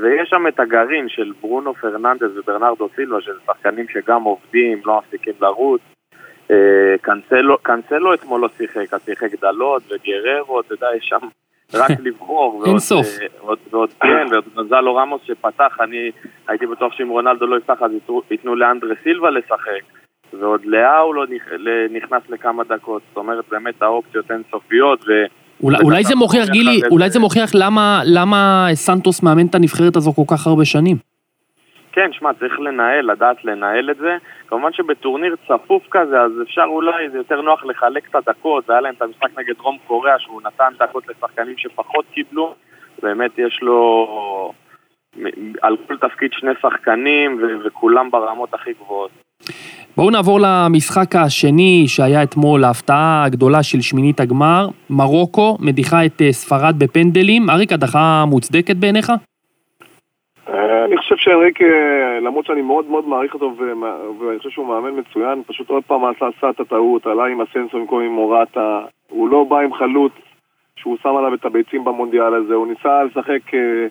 ויש 0.00 0.28
שם 0.28 0.46
את 0.48 0.60
הגרעין 0.60 1.08
של 1.08 1.32
ברונו 1.40 1.74
פרננדס 1.74 2.30
וברנרדו 2.36 2.88
סילבה, 2.96 3.20
שזה 3.20 3.38
שחקנים 3.46 3.86
שגם 3.88 4.22
עובדים, 4.22 4.80
לא 4.84 4.98
מפסיקים 4.98 5.32
לרוץ. 5.40 5.80
קנסלו, 7.02 7.58
קנסלו 7.62 8.14
אתמול 8.14 8.40
לא 8.40 8.48
שיחק, 8.56 8.94
אז 8.94 9.04
שיחק 9.04 9.40
דלות 9.40 9.82
וגררו, 9.82 10.60
אתה 10.60 10.74
יודע, 10.74 10.86
יש 10.96 11.04
שם 11.04 11.26
רק 11.74 11.90
לבחור. 12.06 12.62
אין 12.66 12.78
סוף. 12.78 13.06
ועוד, 13.40 13.58
ועוד 13.70 13.90
כן, 14.00 14.26
ועוד 14.30 14.44
גונזלו 14.54 14.94
רמוס 14.94 15.22
שפתח, 15.24 15.76
אני 15.80 16.10
הייתי 16.48 16.66
בטוח 16.66 16.92
שאם 16.92 17.08
רונלדו 17.08 17.46
לא 17.46 17.56
יפתח 17.56 17.82
אז 17.82 17.90
ייתנו 18.30 18.54
לאנדרה 18.54 18.94
סילבה 19.02 19.30
לשחק. 19.30 19.82
ועוד 20.40 20.60
לאהו 20.64 21.12
לא 21.12 21.24
נכנס 21.90 22.22
לכמה 22.28 22.64
דקות, 22.64 23.02
זאת 23.08 23.16
אומרת 23.16 23.44
באמת 23.50 23.82
האופציות 23.82 24.30
אינסופיות 24.30 25.04
ו... 25.08 25.12
אולי, 25.62 25.78
אולי 25.82 26.04
זה 26.04 26.14
מוכיח, 26.14 26.48
גילי, 26.48 26.80
אולי 26.90 27.10
זה 27.10 27.20
מוכיח 27.20 27.50
למה, 27.54 28.00
למה 28.04 28.68
סנטוס 28.74 29.22
מאמן 29.22 29.46
את 29.46 29.54
הנבחרת 29.54 29.96
הזו 29.96 30.12
כל 30.12 30.36
כך 30.36 30.46
הרבה 30.46 30.64
שנים. 30.64 30.96
כן, 31.92 32.12
שמע, 32.12 32.30
צריך 32.40 32.60
לנהל, 32.60 33.12
לדעת 33.12 33.44
לנהל 33.44 33.90
את 33.90 33.96
זה. 33.96 34.16
כמובן 34.46 34.72
שבטורניר 34.72 35.36
צפוף 35.48 35.82
כזה, 35.90 36.20
אז 36.20 36.32
אפשר 36.42 36.64
אולי, 36.66 37.10
זה 37.10 37.18
יותר 37.18 37.40
נוח 37.40 37.64
לחלק 37.64 38.08
את 38.10 38.14
הדקות, 38.14 38.64
והיה 38.68 38.80
להם 38.80 38.94
את 38.94 39.02
המשחק 39.02 39.38
נגד 39.38 39.54
דרום 39.58 39.78
קוריאה, 39.86 40.18
שהוא 40.18 40.42
נתן 40.42 40.72
דקות 40.78 41.04
לשחקנים 41.08 41.54
שפחות 41.56 42.04
קיבלו. 42.14 42.54
באמת 43.02 43.30
יש 43.38 43.58
לו 43.62 44.52
על 45.62 45.76
כל 45.86 45.96
תפקיד 45.96 46.30
שני 46.32 46.50
שחקנים, 46.62 47.38
ו- 47.42 47.66
וכולם 47.66 48.10
ברמות 48.10 48.54
הכי 48.54 48.70
גבוהות. 48.72 49.10
בואו 49.96 50.10
נעבור 50.10 50.38
למשחק 50.42 51.16
השני 51.16 51.84
שהיה 51.88 52.22
אתמול, 52.22 52.64
ההפתעה 52.64 53.24
הגדולה 53.24 53.62
של 53.62 53.80
שמינית 53.80 54.20
הגמר. 54.20 54.68
מרוקו 54.90 55.56
מדיחה 55.60 56.06
את 56.06 56.22
אה, 56.22 56.32
ספרד 56.32 56.74
בפנדלים. 56.78 57.50
אריק, 57.50 57.72
הדחה 57.72 58.24
מוצדקת 58.26 58.76
בעיניך? 58.76 59.12
אני 60.86 60.96
חושב 60.96 61.16
שאנריק, 61.16 61.62
אה, 61.62 62.20
למרות 62.20 62.46
שאני 62.46 62.62
מאוד 62.62 62.86
מאוד 62.90 63.08
מעריך 63.08 63.34
אותו 63.34 63.54
ואני 64.18 64.38
חושב 64.38 64.50
שהוא 64.50 64.66
מאמן 64.66 65.00
מצוין, 65.00 65.42
פשוט 65.46 65.70
עוד 65.70 65.84
פעם 65.84 66.04
עשה, 66.04 66.50
את 66.50 66.60
הטעות, 66.60 67.06
עלה 67.06 67.26
עם 67.26 67.40
הסנסור 67.40 67.80
במקום 67.80 68.02
עם 68.02 68.12
מורטה, 68.12 68.80
הוא 69.08 69.28
לא 69.28 69.44
בא 69.44 69.58
עם 69.58 69.74
חלוץ 69.74 70.12
שהוא 70.76 70.96
שם 71.02 71.16
עליו 71.16 71.34
את 71.34 71.44
הביצים 71.44 71.84
במונדיאל 71.84 72.34
הזה, 72.34 72.54
הוא 72.54 72.66
ניסה 72.66 73.04
לשחק 73.04 73.54
אה, 73.54 73.86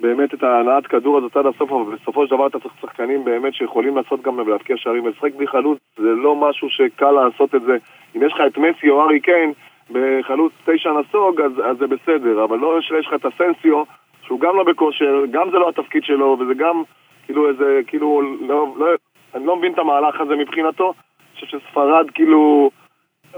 באמת 0.00 0.34
את 0.34 0.42
ההנעת 0.42 0.86
כדור 0.86 1.18
הזאת 1.18 1.36
עד 1.36 1.46
הסוף, 1.46 1.72
אבל 1.72 1.96
בסופו 1.96 2.26
של 2.26 2.34
דבר 2.34 2.46
אתה 2.46 2.58
צריך 2.58 2.74
שחקנים 2.80 3.24
באמת 3.24 3.54
שיכולים 3.54 3.96
לעשות 3.96 4.22
גם 4.22 4.48
להבקיע 4.48 4.76
שערים, 4.76 5.04
ולשחק 5.04 5.34
בלי 5.34 5.46
חלוץ 5.46 5.78
זה 5.96 6.10
לא 6.10 6.36
משהו 6.36 6.68
שקל 6.70 7.10
לעשות 7.10 7.54
את 7.54 7.62
זה. 7.62 7.76
אם 8.16 8.22
יש 8.22 8.32
לך 8.32 8.40
את 8.46 8.58
מסי 8.58 8.90
או 8.90 9.02
ארי 9.02 9.20
קיין 9.20 9.52
בחלוץ 9.90 10.52
תשע 10.64 10.90
נסוג, 10.92 11.40
אז, 11.40 11.52
אז 11.64 11.76
זה 11.76 11.86
בסדר, 11.86 12.44
אבל 12.44 12.58
לא 12.58 12.80
שיש 12.80 13.06
לך 13.06 13.14
את 13.14 13.24
הסנסיו 13.24 13.82
שהוא 14.22 14.40
גם 14.40 14.56
לא 14.56 14.64
בכושר, 14.64 15.24
גם 15.30 15.50
זה 15.50 15.58
לא 15.58 15.68
התפקיד 15.68 16.04
שלו, 16.04 16.36
וזה 16.40 16.54
גם 16.54 16.82
כאילו 17.24 17.48
איזה, 17.48 17.80
כאילו, 17.86 18.22
לא, 18.40 18.66
לא, 18.76 18.86
אני 19.34 19.46
לא 19.46 19.56
מבין 19.56 19.72
את 19.72 19.78
המהלך 19.78 20.20
הזה 20.20 20.36
מבחינתו. 20.36 20.84
אני 20.84 21.46
חושב 21.46 21.58
שספרד 21.58 22.10
כאילו 22.14 22.70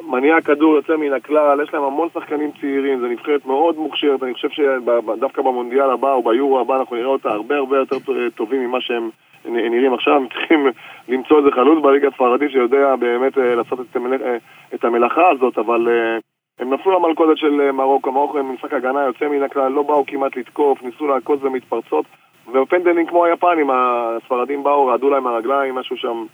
מניע 0.00 0.40
כדור 0.40 0.74
יוצא 0.74 0.96
מן 0.96 1.12
הכלל, 1.12 1.60
יש 1.62 1.74
להם 1.74 1.82
המון 1.82 2.08
שחקנים 2.14 2.50
צעירים, 2.60 3.00
זו 3.00 3.06
נבחרת 3.06 3.46
מאוד 3.46 3.76
מוכשרת, 3.76 4.22
אני 4.22 4.34
חושב 4.34 4.48
שדווקא 4.50 5.42
במונדיאל 5.42 5.90
הבא 5.90 6.12
או 6.12 6.22
ביורו 6.22 6.60
הבא 6.60 6.76
אנחנו 6.76 6.96
נראה 6.96 7.08
אותה 7.08 7.28
הרבה 7.28 7.56
הרבה 7.56 7.76
יותר 7.76 7.96
טובים 8.34 8.64
ממה 8.64 8.80
שהם 8.80 9.10
נראים 9.44 9.94
עכשיו, 9.94 10.16
הם 10.16 10.28
צריכים 10.28 10.66
למצוא 11.08 11.38
איזה 11.38 11.50
חלוץ 11.50 11.84
בליגה 11.84 12.08
הספרדית 12.08 12.50
שיודע 12.50 12.96
באמת 12.96 13.38
אה, 13.38 13.54
לעשות 13.54 13.78
אה, 13.96 14.36
את 14.74 14.84
המלאכה 14.84 15.30
הזאת, 15.30 15.58
אבל 15.58 15.88
אה, 15.88 16.18
הם 16.58 16.74
נפלו 16.74 16.98
למלכודת 16.98 17.38
של 17.38 17.70
מרוקו, 17.72 18.12
מרוקו 18.12 18.38
הם 18.38 18.54
משחק 18.54 18.72
הגנה 18.72 19.00
יוצא 19.00 19.28
מן 19.28 19.42
הכלל, 19.42 19.72
לא 19.72 19.82
באו 19.82 20.04
כמעט 20.06 20.36
לתקוף, 20.36 20.82
ניסו 20.82 21.06
לעקוץ 21.06 21.40
ומתפרצות, 21.42 22.04
ובפנדלים 22.52 23.06
כמו 23.06 23.24
היפנים, 23.24 23.70
הספרדים 23.70 24.62
באו, 24.62 24.86
רעדו 24.86 25.10
להם 25.10 25.26
הרגליים, 25.26 25.74
משהו 25.74 25.96
שם, 25.96 26.24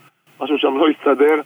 משהו 0.41 0.59
שם 0.59 0.77
לא 0.77 0.87
הסתדר. 0.89 1.41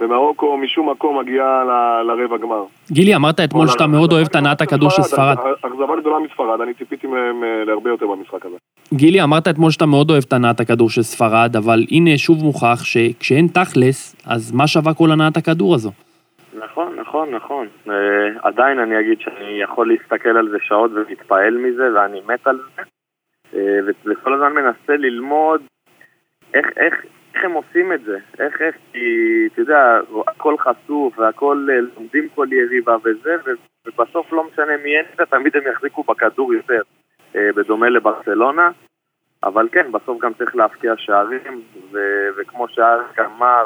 ומרוקו 0.00 0.56
משום 0.56 0.90
מקום 0.90 1.18
מגיעה 1.18 1.64
ל, 1.64 2.02
לרבע 2.02 2.36
גמר. 2.36 2.62
גילי, 2.92 3.14
אמרת 3.14 3.40
אתמול 3.40 3.68
שאתה 3.68 3.86
מאוד 3.86 4.12
אוהב 4.12 4.26
את 4.26 4.34
הנעת 4.34 4.60
הכדור 4.60 4.90
של 4.90 5.02
ספרד. 5.02 5.36
אכזבה 5.62 6.00
גדולה 6.00 6.16
מספרד, 6.18 6.60
אני 6.60 6.74
ציפיתי 6.74 7.06
מהם 7.06 7.44
אה, 7.44 7.64
להרבה 7.64 7.90
יותר 7.90 8.06
במשחק 8.06 8.46
הזה. 8.46 8.56
גילי, 8.94 9.22
אמרת 9.22 9.48
אתמול 9.48 9.70
שאתה 9.70 9.86
מאוד 9.86 10.10
אוהב 10.10 10.22
את 10.26 10.32
הנעת 10.32 10.60
הכדור 10.60 10.90
של 10.90 11.02
ספרד, 11.02 11.56
אבל 11.56 11.84
הנה 11.90 12.18
שוב 12.18 12.44
מוכח 12.44 12.84
שכשאין 12.84 13.46
תכלס, 13.46 14.16
אז 14.26 14.52
מה 14.52 14.66
שווה 14.66 14.94
כל 14.94 15.10
הנעת 15.10 15.36
הכדור 15.36 15.74
הזו? 15.74 15.90
נכון, 16.64 16.96
נכון, 17.26 17.34
נכון. 17.34 17.68
Uh, 17.86 17.90
עדיין 18.42 18.78
אני 18.78 19.00
אגיד 19.00 19.20
שאני 19.20 19.62
יכול 19.62 19.88
להסתכל 19.88 20.36
על 20.36 20.48
זה 20.48 20.56
שעות 20.60 20.90
ולהתפעל 20.90 21.56
מזה, 21.56 21.94
ואני 21.94 22.20
מת 22.26 22.46
על 22.46 22.60
זה. 22.76 22.82
Uh, 23.52 23.92
וכל 24.04 24.34
הזמן 24.34 24.52
מנסה 24.52 24.96
ללמוד 24.96 25.62
איך, 26.54 26.66
איך, 26.76 26.94
איך 27.34 27.44
הם 27.44 27.52
עושים 27.52 27.92
את 27.92 28.04
זה? 28.04 28.18
איך, 28.38 28.62
איך, 28.62 28.76
כי, 28.92 28.98
אתה 29.52 29.60
יודע, 29.60 30.00
הכל 30.28 30.54
חשוף 30.58 31.18
והכל 31.18 31.68
אה, 31.70 31.80
לומדים 31.96 32.28
כל 32.34 32.46
יריבה 32.52 32.96
וזה, 33.04 33.36
ובסוף 33.86 34.32
לא 34.32 34.44
משנה 34.44 34.76
מי 34.84 34.96
אין 34.96 35.06
זה, 35.18 35.26
תמיד 35.26 35.56
הם 35.56 35.62
יחזיקו 35.72 36.02
בכדור 36.02 36.54
יותר, 36.54 36.82
אה, 37.36 37.50
בדומה 37.54 37.88
לברצלונה. 37.88 38.70
אבל 39.42 39.68
כן, 39.72 39.92
בסוף 39.92 40.20
גם 40.20 40.34
צריך 40.34 40.56
להפקיע 40.56 40.92
שערים, 40.96 41.62
ו- 41.92 42.28
וכמו 42.36 42.68
שאריק 42.68 43.18
אמר, 43.18 43.64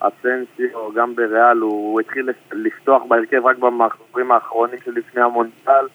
אסנסיו, 0.00 0.92
גם 0.94 1.14
בריאל, 1.14 1.58
הוא 1.58 2.00
התחיל 2.00 2.28
לפתוח 2.52 3.02
בהרכב 3.08 3.46
רק 3.46 3.58
במחזורים 3.58 4.32
האחרונים 4.32 4.78
שלפני 4.84 5.22
המונדיאל, 5.22 5.86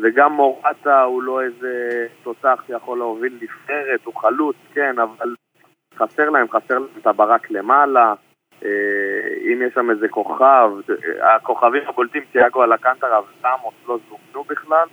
וגם 0.00 0.32
מורטה 0.32 1.02
הוא 1.02 1.22
לא 1.22 1.42
איזה 1.42 2.06
תותח 2.22 2.64
שיכול 2.66 2.98
להוביל 2.98 3.38
נבחרת, 3.42 4.04
הוא 4.04 4.14
חלוץ, 4.14 4.56
כן, 4.74 4.98
אבל 4.98 5.34
חסר 5.96 6.30
להם, 6.30 6.48
חסר 6.48 6.78
להם 6.78 6.88
את 6.98 7.06
הברק 7.06 7.50
למעלה, 7.50 8.14
אה, 8.64 8.70
אם 9.52 9.62
יש 9.66 9.74
שם 9.74 9.90
איזה 9.90 10.08
כוכב, 10.08 10.70
הכוכבים 11.22 11.82
הבולטים, 11.86 12.22
תיאגו 12.32 12.62
על 12.62 12.72
הקנטרה 12.72 13.20
וסמוס 13.20 13.74
לא 13.88 13.98
זומנו 14.08 14.44
בכלל, 14.44 14.88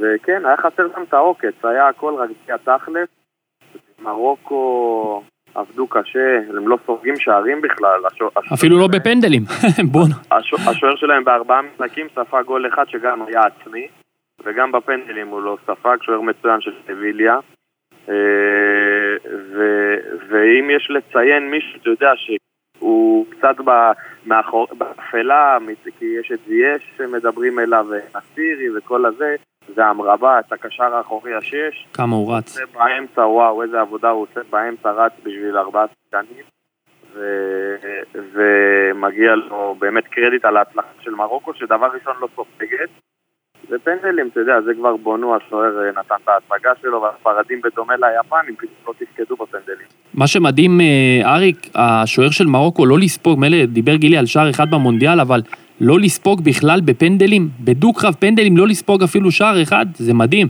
וכן, 0.00 0.46
היה 0.46 0.56
חסר 0.56 0.88
גם 0.96 1.02
את 1.02 1.14
העוקץ, 1.14 1.64
היה 1.64 1.88
הכל 1.88 2.14
רק 2.14 2.30
בלי 2.88 3.00
מרוקו 4.02 5.22
עבדו 5.54 5.86
קשה, 5.86 6.38
הם 6.48 6.68
לא 6.68 6.78
סופגים 6.86 7.16
שערים 7.16 7.60
בכלל. 7.60 8.00
אפילו 8.54 8.78
לא 8.78 8.88
בפנדלים, 8.88 9.42
בוא 9.92 10.02
השוער 10.30 10.96
שלהם 10.96 11.24
בארבעה 11.24 11.62
משחקים 11.62 12.06
ספג 12.14 12.42
גול 12.46 12.68
אחד 12.68 12.84
שגם 12.88 13.22
היה 13.22 13.42
עצמי, 13.44 13.86
וגם 14.44 14.72
בפנדלים 14.72 15.28
הוא 15.28 15.42
לא 15.42 15.56
ספג, 15.66 15.96
שוער 16.02 16.20
מצוין 16.20 16.60
של 16.60 16.72
סביליה. 16.86 17.38
אה, 18.08 19.16
ואם 20.28 20.70
יש 20.70 20.90
לציין 20.90 21.50
מישהו, 21.50 21.80
אתה 21.80 21.90
יודע, 21.90 22.12
שהוא 22.16 23.26
קצת 23.30 23.56
באפלה, 24.78 25.58
כי 25.98 26.04
יש 26.20 26.32
את 26.32 26.38
זייש 26.46 26.92
שמדברים 26.96 27.58
אליו, 27.58 27.86
נסירי 28.16 28.78
וכל 28.78 29.06
הזה, 29.06 29.36
זה 29.74 29.82
את 30.40 30.52
הקשר 30.52 30.94
האחורי 30.94 31.34
השש. 31.34 31.86
כמה 31.94 32.16
הוא 32.16 32.36
רץ. 32.36 32.58
באמצע, 32.74 33.20
וואו, 33.20 33.62
איזה 33.62 33.80
עבודה 33.80 34.10
הוא 34.10 34.26
עושה 34.30 34.40
באמצע, 34.50 34.90
רץ 34.90 35.12
בשביל 35.18 35.56
ארבעה 35.56 35.84
שחקנים. 35.86 36.44
ו... 37.14 37.20
ומגיע 38.34 39.34
לו 39.34 39.76
באמת 39.78 40.06
קרדיט 40.06 40.44
על 40.44 40.56
ההצלחה 40.56 40.88
של 41.00 41.10
מרוקו, 41.10 41.54
שדבר 41.54 41.86
ראשון 41.94 42.14
לא 42.20 42.28
סופגת, 42.36 42.88
זה 43.68 43.76
פנדלים, 43.84 44.28
אתה 44.32 44.40
יודע, 44.40 44.52
זה 44.64 44.72
כבר 44.78 44.96
בונו, 44.96 45.36
השוער 45.36 45.78
אה, 45.78 45.90
נתן 45.90 46.14
את 46.24 46.28
ההצגה 46.28 46.70
שלו, 46.82 47.02
והספרדים 47.02 47.60
בדומה 47.64 47.94
ליפנים, 47.96 48.56
פשוט 48.56 48.70
לא 48.86 48.92
תפקדו 48.98 49.36
בפנדלים. 49.36 49.86
מה 50.14 50.26
שמדהים, 50.26 50.80
אה, 50.80 51.34
אריק, 51.34 51.56
השוער 51.74 52.30
של 52.30 52.46
מרוקו 52.46 52.86
לא 52.86 52.98
לספוג, 52.98 53.40
מילא 53.40 53.66
דיבר 53.66 53.96
גילי 53.96 54.16
על 54.16 54.26
שער 54.26 54.50
אחד 54.50 54.70
במונדיאל, 54.70 55.20
אבל 55.20 55.40
לא 55.80 55.98
לספוג 56.00 56.40
בכלל 56.44 56.80
בפנדלים, 56.84 57.48
בדו-קרב 57.64 58.14
פנדלים, 58.14 58.56
לא 58.56 58.66
לספוג 58.66 59.02
אפילו 59.02 59.30
שער 59.30 59.62
אחד, 59.62 59.86
זה 59.94 60.14
מדהים. 60.14 60.48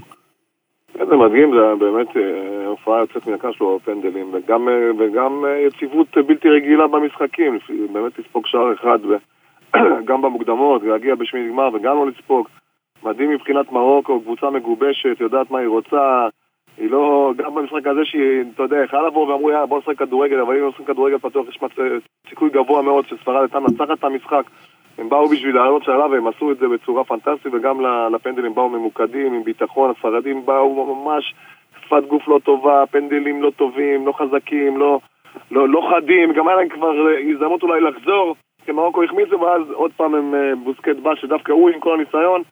כן, 0.95 1.07
זה 1.07 1.17
מדהים, 1.17 1.51
זה 1.55 1.75
באמת 1.79 2.17
אה, 2.17 2.67
הופעה 2.67 3.01
יוצאת 3.01 3.27
מן 3.27 3.35
הכלל 3.35 3.53
שלו 3.53 3.79
בפנדלים, 3.79 4.27
וגם, 4.33 4.69
וגם 4.99 5.45
יציבות 5.67 6.17
בלתי 6.27 6.49
רגילה 6.49 6.87
במשחקים, 6.87 7.59
באמת 7.93 8.19
לספוג 8.19 8.47
שער 8.47 8.75
אחד, 8.75 8.99
גם 10.09 10.23
במוקדמות, 10.23 10.83
להגיע 10.83 11.15
בשמי 11.15 11.41
נגמר 11.41 11.69
וגם 11.75 11.97
לא 11.97 12.07
לספוג. 12.07 12.49
מדהים 13.03 13.31
מבחינת 13.31 13.73
מרוקו, 13.73 14.21
קבוצה 14.21 14.51
מגובשת, 14.51 15.21
יודעת 15.21 15.51
מה 15.51 15.59
היא 15.59 15.69
רוצה. 15.69 16.29
היא 16.79 16.91
לא, 16.91 17.33
גם 17.37 17.55
במשחק 17.55 17.87
הזה 17.87 18.01
שהיא, 18.05 18.45
אתה 18.55 18.63
יודע, 18.63 18.77
יכלה 18.85 19.07
לבוא 19.07 19.27
ואמרו, 19.27 19.51
יאללה, 19.51 19.67
בוא 19.67 19.79
נשחק 19.79 19.99
כדורגל, 19.99 20.41
אבל 20.41 20.57
אם 20.57 20.63
עושים 20.65 20.85
כדורגל 20.85 21.19
פתוח, 21.19 21.49
יש. 21.49 21.59
סיכוי 22.29 22.51
גבוה 22.51 22.83
מאוד 22.83 23.05
שספרד 23.07 23.41
הייתה 23.41 23.61
מנצחת 23.61 23.99
את 23.99 24.05
המשחק. 24.05 24.43
הם 24.99 25.09
באו 25.09 25.29
בשביל 25.29 25.57
לעלות 25.57 25.85
שעלה 25.85 26.07
והם 26.07 26.27
עשו 26.27 26.53
את 26.53 26.59
זה 26.59 26.69
בצורה 26.69 27.05
פנטסטית, 27.05 27.55
וגם 27.55 27.81
לפנדלים 28.15 28.55
באו 28.55 28.69
ממוקדים, 28.69 29.35
עם 29.35 29.45
ביטחון, 29.45 29.91
הספרדים 29.91 30.47
באו 30.47 30.95
ממש 30.95 31.35
שפת 31.85 32.03
גוף 32.09 32.29
לא 32.29 32.39
טובה, 32.45 32.85
פנדלים 32.91 33.43
לא 33.43 33.51
טובים, 33.51 34.07
לא 34.07 34.13
חזקים, 34.13 34.77
לא, 34.77 35.01
לא, 35.51 35.69
לא 35.69 35.91
חדים, 35.91 36.33
גם 36.33 36.49
היה 36.49 36.57
להם 36.57 36.69
כבר 36.69 36.93
הזדמנות 37.31 37.63
אולי 37.63 37.81
לחזור, 37.81 38.37
כי 38.65 38.73
מרוקו 38.73 39.03
החמיצו, 39.03 39.41
ואז 39.41 39.63
עוד 39.71 39.91
פעם 39.97 40.15
הם 40.15 40.35
אה, 40.35 40.57
בוסקט 40.65 40.97
בא, 41.03 41.15
שדווקא 41.15 41.53
הוא 41.53 41.71
עם 41.71 41.81
כל 41.81 41.95
הניסיון, 41.95 42.43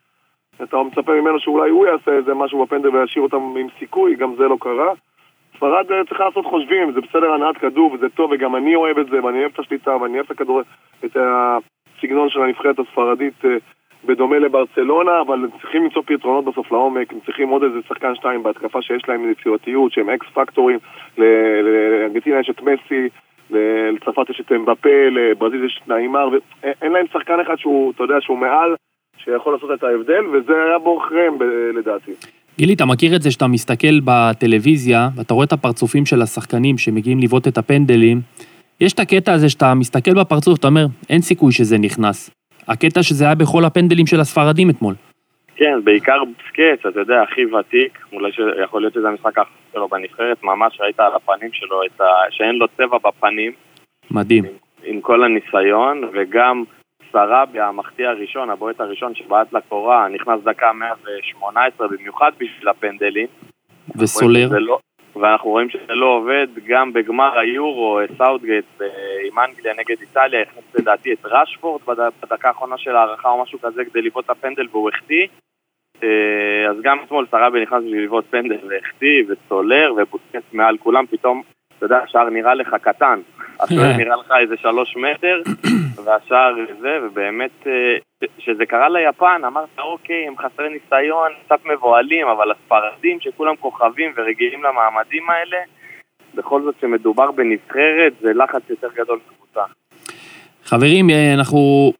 אתה 0.62 0.76
מצפה 0.82 1.12
ממנו 1.12 1.40
שאולי 1.40 1.70
הוא 1.70 1.86
יעשה 1.86 2.10
איזה 2.10 2.34
משהו 2.34 2.64
בפנדל 2.64 2.96
וישאיר 2.96 3.22
אותם 3.22 3.36
עם 3.36 3.66
סיכוי, 3.78 4.14
גם 4.14 4.34
זה 4.38 4.44
לא 4.44 4.56
קרה. 4.60 4.92
ספרד 5.56 5.92
אה, 5.92 6.04
צריכה 6.08 6.24
לעשות 6.24 6.46
חושבים, 6.46 6.92
זה 6.92 7.00
בסדר 7.00 7.32
הנעת 7.32 7.58
כדור 7.58 7.92
וזה 7.92 8.08
טוב, 8.08 8.30
וגם 8.30 8.56
אני 8.56 8.74
אוהב 8.74 8.98
את 8.98 9.06
זה, 9.06 9.24
ואני 9.24 9.38
אוהב 9.38 9.52
את 9.54 9.58
השליטה, 9.58 9.96
ואני 9.96 10.14
אוהב 10.14 10.26
את 10.26 10.30
הכדור, 10.30 10.60
את 11.04 11.16
הסגנון 12.00 12.28
של 12.30 12.42
הנבחרת 12.42 12.78
הספרדית 12.78 13.44
אה, 13.44 13.50
בדומה 14.04 14.38
לברצלונה, 14.38 15.20
אבל 15.26 15.46
צריכים 15.60 15.84
למצוא 15.84 16.02
פתרונות 16.06 16.44
בסוף 16.44 16.72
לעומק, 16.72 17.12
הם 17.12 17.18
צריכים 17.26 17.48
עוד 17.48 17.62
איזה 17.62 17.78
שחקן 17.88 18.14
שתיים 18.14 18.42
בהתקפה 18.42 18.82
שיש 18.82 19.02
להם 19.08 19.30
יצירתיות, 19.30 19.92
שהם 19.92 20.10
אקס 20.10 20.26
פקטורים, 20.34 20.78
לארגנטינה 21.18 22.40
יש 22.40 22.50
את 22.50 22.62
מסי, 22.62 23.08
לצרפת 23.94 24.30
יש 24.30 24.40
את 24.40 24.52
אמבפה, 24.52 25.08
לברזיל 25.10 25.64
יש 25.64 25.80
את 25.82 25.88
נעימר, 25.88 26.28
ואין 26.28 26.92
להם 26.92 27.06
שחקן 27.12 27.40
אחד 27.40 27.58
שהוא, 27.58 27.92
אתה 27.92 28.04
יודע, 28.04 28.14
שהוא 28.20 28.38
מעל 28.38 28.74
שיכול 29.16 29.52
לעשות 29.52 29.70
את 29.74 29.84
ההבדל, 29.84 30.26
וזה 30.26 30.52
היה 30.52 30.78
בעוכריהם 30.78 31.34
לדעתי. 31.74 32.12
גילי, 32.58 32.74
אתה 32.74 32.84
מכיר 32.86 33.16
את 33.16 33.22
זה 33.22 33.30
שאתה 33.30 33.46
מסתכל 33.46 34.00
בטלוויזיה, 34.04 35.08
ואתה 35.16 35.34
רואה 35.34 35.44
את 35.44 35.52
הפרצופים 35.52 36.06
של 36.06 36.22
השחקנים 36.22 36.78
שמגיעים 36.78 37.18
לבעוט 37.18 37.48
את 37.48 37.58
הפנדלים, 37.58 38.20
יש 38.80 38.92
את 38.92 39.00
הקטע 39.00 39.32
הזה 39.32 39.48
שאתה 39.48 39.74
מסתכל 39.74 40.14
בפרצוף, 40.14 40.58
אתה 40.58 40.68
אומר, 40.68 40.86
אין 41.10 41.20
סיכוי 41.20 41.52
שזה 41.52 41.78
נכנס. 41.78 42.30
הקטע 42.68 43.02
שזה 43.02 43.24
היה 43.24 43.34
בכל 43.34 43.64
הפנדלים 43.64 44.06
של 44.06 44.20
הספרדים 44.20 44.70
אתמול. 44.70 44.94
כן, 45.56 45.78
בעיקר 45.84 46.22
בוסקטס, 46.48 46.86
אתה 46.86 47.00
יודע, 47.00 47.22
הכי 47.22 47.46
ותיק, 47.46 47.98
אולי 48.12 48.32
שיכול 48.32 48.80
להיות 48.82 48.94
שזה 48.94 49.08
המשחק 49.08 49.38
האחרון 49.38 49.56
שלו 49.72 49.88
בנבחרת, 49.88 50.42
ממש 50.42 50.80
ראית 50.80 51.00
על 51.00 51.12
הפנים 51.14 51.50
שלו 51.52 51.82
ה... 52.00 52.04
שאין 52.30 52.54
לו 52.54 52.66
צבע 52.68 52.98
בפנים. 53.04 53.52
מדהים. 54.10 54.44
עם, 54.44 54.50
עם 54.82 55.00
כל 55.00 55.24
הניסיון, 55.24 56.10
וגם 56.12 56.64
סראביה, 57.12 57.60
המחטיא 57.60 58.08
הראשון, 58.08 58.50
הבועט 58.50 58.80
הראשון 58.80 59.14
שבעט 59.14 59.52
לקורה, 59.52 60.08
נכנס 60.08 60.40
דקה 60.44 60.72
118 60.72 61.88
במיוחד 61.88 62.30
בשביל 62.38 62.68
הפנדלים. 62.68 63.26
וסולר. 63.96 64.48
לא, 64.58 64.78
ואנחנו 65.16 65.50
רואים 65.50 65.70
שזה 65.70 65.94
לא 65.94 66.06
עובד, 66.06 66.46
גם 66.66 66.92
בגמר 66.92 67.38
היורו, 67.38 68.00
סאות'גייט 68.18 68.64
אה, 68.80 68.86
עם 69.26 69.38
אנגליה 69.38 69.74
נגד 69.74 70.00
איטליה, 70.00 70.42
הכניס 70.42 70.64
לדעתי 70.74 71.12
את 71.12 71.26
ראשפורד 71.26 71.80
בדקה 72.22 72.48
האחרונה 72.48 72.78
של 72.78 72.96
ההערכה 72.96 73.28
או 73.28 73.42
משהו 73.42 73.58
כזה 73.60 73.84
כדי 73.84 74.02
לבעוט 74.02 74.24
את 74.24 74.30
הפנדל 74.30 74.66
והוא 74.70 74.90
החטיא. 74.90 75.26
אה, 76.02 76.70
אז 76.70 76.76
גם 76.82 76.98
אתמול 77.04 77.26
סראבי 77.30 77.62
נכנס 77.62 77.82
בשביל 77.84 78.04
לבעוט 78.04 78.24
פנדל 78.30 78.58
והחטיא, 78.68 79.24
וסולר, 79.28 79.94
ובוסקץ 79.96 80.52
מעל 80.52 80.78
כולם, 80.78 81.06
פתאום, 81.06 81.42
אתה 81.80 81.86
יודע, 81.86 81.98
השער 82.04 82.30
נראה 82.30 82.54
לך 82.54 82.74
קטן. 82.82 83.20
השוער 83.60 83.96
נראה 83.96 84.16
לך 84.16 84.32
איזה 84.40 84.54
שלוש 84.56 84.96
מטר, 84.96 85.42
והשער 86.04 86.54
זה, 86.80 86.98
ובאמת, 87.02 87.66
כשזה 88.38 88.60
אה, 88.60 88.66
קרה 88.66 88.88
ליפן, 88.88 89.42
אמרת, 89.46 89.78
אוקיי, 89.78 90.26
הם 90.28 90.34
חסרי 90.38 90.68
ניסיון, 90.68 91.30
קצת 91.44 91.58
מבוהלים, 91.64 92.26
אבל 92.28 92.50
הספרדים 92.50 93.20
שכולם 93.20 93.56
כוכבים 93.56 94.12
ורגילים 94.16 94.62
למעמדים 94.62 95.30
האלה, 95.30 95.56
בכל 96.34 96.62
זאת 96.62 96.74
שמדובר 96.80 97.30
בנבחרת, 97.30 98.12
זה 98.20 98.32
לחץ 98.34 98.62
יותר 98.70 98.88
גדול 98.94 99.18
מקבוצה. 99.26 99.60
חברים, 100.64 101.10
אה, 101.10 101.34
אנחנו 101.34 101.92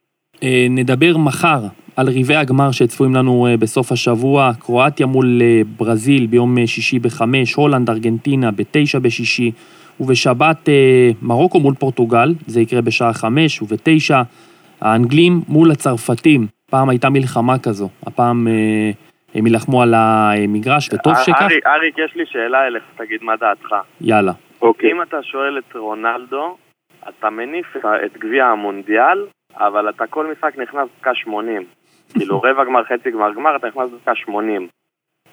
אה, 0.43 0.65
נדבר 0.69 1.17
מחר 1.17 1.59
על 2.01 2.07
רבעי 2.19 2.35
הגמר 2.35 2.71
שצפויים 2.71 3.15
לנו 3.15 3.47
אה, 3.47 3.57
בסוף 3.57 3.91
השבוע, 3.91 4.51
קרואטיה 4.59 5.05
מול 5.05 5.41
אה, 5.41 5.61
ברזיל 5.77 6.27
ביום 6.27 6.57
אה, 6.57 6.67
שישי 6.67 6.99
בחמש, 6.99 7.53
הולנד, 7.53 7.89
ארגנטינה 7.89 8.51
בתשע 8.51 8.99
בשישי, 8.99 9.51
ובשבת 9.99 10.69
מרוקו 11.21 11.59
מול 11.59 11.73
פורטוגל, 11.75 12.29
זה 12.47 12.61
יקרה 12.61 12.81
בשעה 12.81 13.13
חמש, 13.13 13.61
ובתשע 13.61 14.21
האנגלים 14.81 15.41
מול 15.47 15.71
הצרפתים. 15.71 16.47
פעם 16.69 16.89
הייתה 16.89 17.09
מלחמה 17.09 17.59
כזו, 17.59 17.89
הפעם 18.07 18.47
הם 19.35 19.47
יילחמו 19.47 19.81
על 19.81 19.93
המגרש, 19.97 20.89
וטוב 20.93 21.13
שכך. 21.25 21.41
אריק, 21.41 21.65
אריק, 21.65 21.95
יש 21.97 22.15
לי 22.15 22.23
שאלה 22.25 22.67
אליך, 22.67 22.83
תגיד 22.95 23.23
מה 23.23 23.35
דעתך. 23.35 23.75
יאללה. 24.01 24.31
אוקיי. 24.61 24.91
אם 24.91 25.01
אתה 25.01 25.23
שואל 25.23 25.57
את 25.57 25.75
רונלדו, 25.75 26.57
אתה 27.09 27.29
מניף 27.29 27.75
את 28.05 28.17
גביע 28.17 28.45
המונדיאל, 28.45 29.25
אבל 29.57 29.89
אתה 29.89 30.07
כל 30.07 30.31
משחק 30.31 30.57
נכנס 30.57 30.87
דקה 30.99 31.15
80. 31.15 31.65
כאילו 32.17 32.41
רבע 32.41 32.63
גמר, 32.63 32.83
חצי 32.83 33.11
גמר, 33.11 33.33
גמר, 33.33 33.55
אתה 33.55 33.67
נכנס 33.67 33.89
דקה 34.01 34.15
80. 34.15 34.67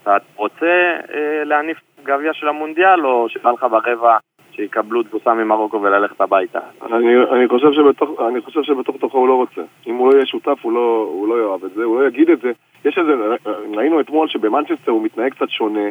אתה 0.02 0.16
רוצה 0.36 0.96
אה, 1.14 1.44
להניף 1.44 1.78
גביע 2.04 2.32
של 2.32 2.48
המונדיאל, 2.48 3.06
או 3.06 3.28
שבא 3.28 3.50
לך 3.50 3.66
ברבע 3.70 4.16
שיקבלו 4.52 5.02
תבוסה 5.02 5.34
ממרוקו 5.34 5.82
וללכת 5.82 6.20
הביתה? 6.20 6.58
אני, 6.82 7.16
אני, 7.32 7.48
חושב 7.48 7.72
שבתוך, 7.72 8.20
אני 8.28 8.40
חושב 8.40 8.62
שבתוך 8.62 8.96
תוכו 8.96 9.18
הוא 9.18 9.28
לא 9.28 9.34
רוצה. 9.34 9.62
אם 9.86 9.94
הוא 9.94 10.10
לא 10.10 10.16
יהיה 10.16 10.26
שותף, 10.26 10.58
הוא 10.62 10.72
לא, 10.72 11.08
הוא 11.12 11.28
לא 11.28 11.42
יאהב 11.42 11.64
את 11.64 11.72
זה, 11.74 11.84
הוא 11.84 12.00
לא 12.00 12.06
יגיד 12.06 12.30
את 12.30 12.40
זה. 12.40 12.52
יש 12.84 12.98
איזה, 12.98 13.12
ראינו 13.76 14.00
אתמול 14.00 14.28
שבמנצ'סטר 14.28 14.90
הוא 14.90 15.02
מתנהג 15.02 15.32
קצת 15.32 15.48
שונה. 15.48 15.88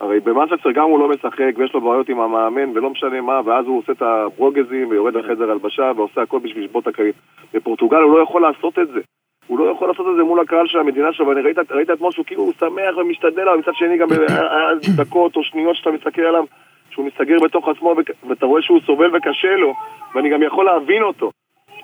הרי 0.00 0.20
במנצ'סטר 0.20 0.70
גם 0.70 0.84
הוא 0.84 0.98
לא 0.98 1.08
משחק 1.08 1.52
ויש 1.56 1.74
לו 1.74 1.80
בעיות 1.80 2.08
עם 2.08 2.20
המאמן 2.20 2.70
ולא 2.74 2.90
משנה 2.90 3.20
מה, 3.20 3.40
ואז 3.44 3.66
הוא 3.66 3.78
עושה 3.78 3.92
את 3.92 4.02
הברוגזים 4.02 4.88
ויורד 4.88 5.14
לחדר 5.14 5.50
הלבשה 5.50 5.92
ועושה 5.96 6.22
הכל 6.22 6.38
בשביל 6.38 6.64
לשבור 6.64 6.80
את 6.80 6.86
הקריירה. 6.86 7.18
בפורטוגל 7.54 7.96
הוא 7.96 8.18
לא 8.18 8.22
יכול 8.22 8.42
לעשות 8.42 8.78
את 8.78 8.88
זה. 8.88 9.00
הוא 9.48 9.58
לא 9.58 9.70
יכול 9.70 9.88
לעשות 9.88 10.06
את 10.10 10.16
זה 10.16 10.22
מול 10.22 10.40
הקהל 10.40 10.66
של 10.66 10.78
המדינה 10.78 11.12
שלו, 11.12 11.26
ואני 11.26 11.40
ראית, 11.40 11.58
ראית 11.70 11.90
אתמול 11.90 12.12
שהוא 12.12 12.24
כאילו 12.24 12.42
הוא 12.42 12.52
שמח 12.60 12.96
ומשתדל, 12.96 13.48
אבל 13.48 13.58
מצד 13.58 13.72
שני 13.74 13.98
גם 13.98 14.08
היה 14.12 14.38
היה 14.38 14.68
דקות 14.96 15.36
או 15.36 15.44
שניות 15.44 15.76
שאתה 15.76 15.90
מסתכל 15.90 16.22
עליו, 16.22 16.44
שהוא 16.90 17.06
מסתגר 17.06 17.36
בתוך 17.44 17.68
עצמו 17.68 17.94
ואתה 18.28 18.46
רואה 18.46 18.62
שהוא 18.62 18.80
סובל 18.86 19.16
וקשה 19.16 19.56
לו, 19.56 19.74
ואני 20.14 20.30
גם 20.30 20.42
יכול 20.42 20.64
להבין 20.64 21.02
אותו. 21.02 21.30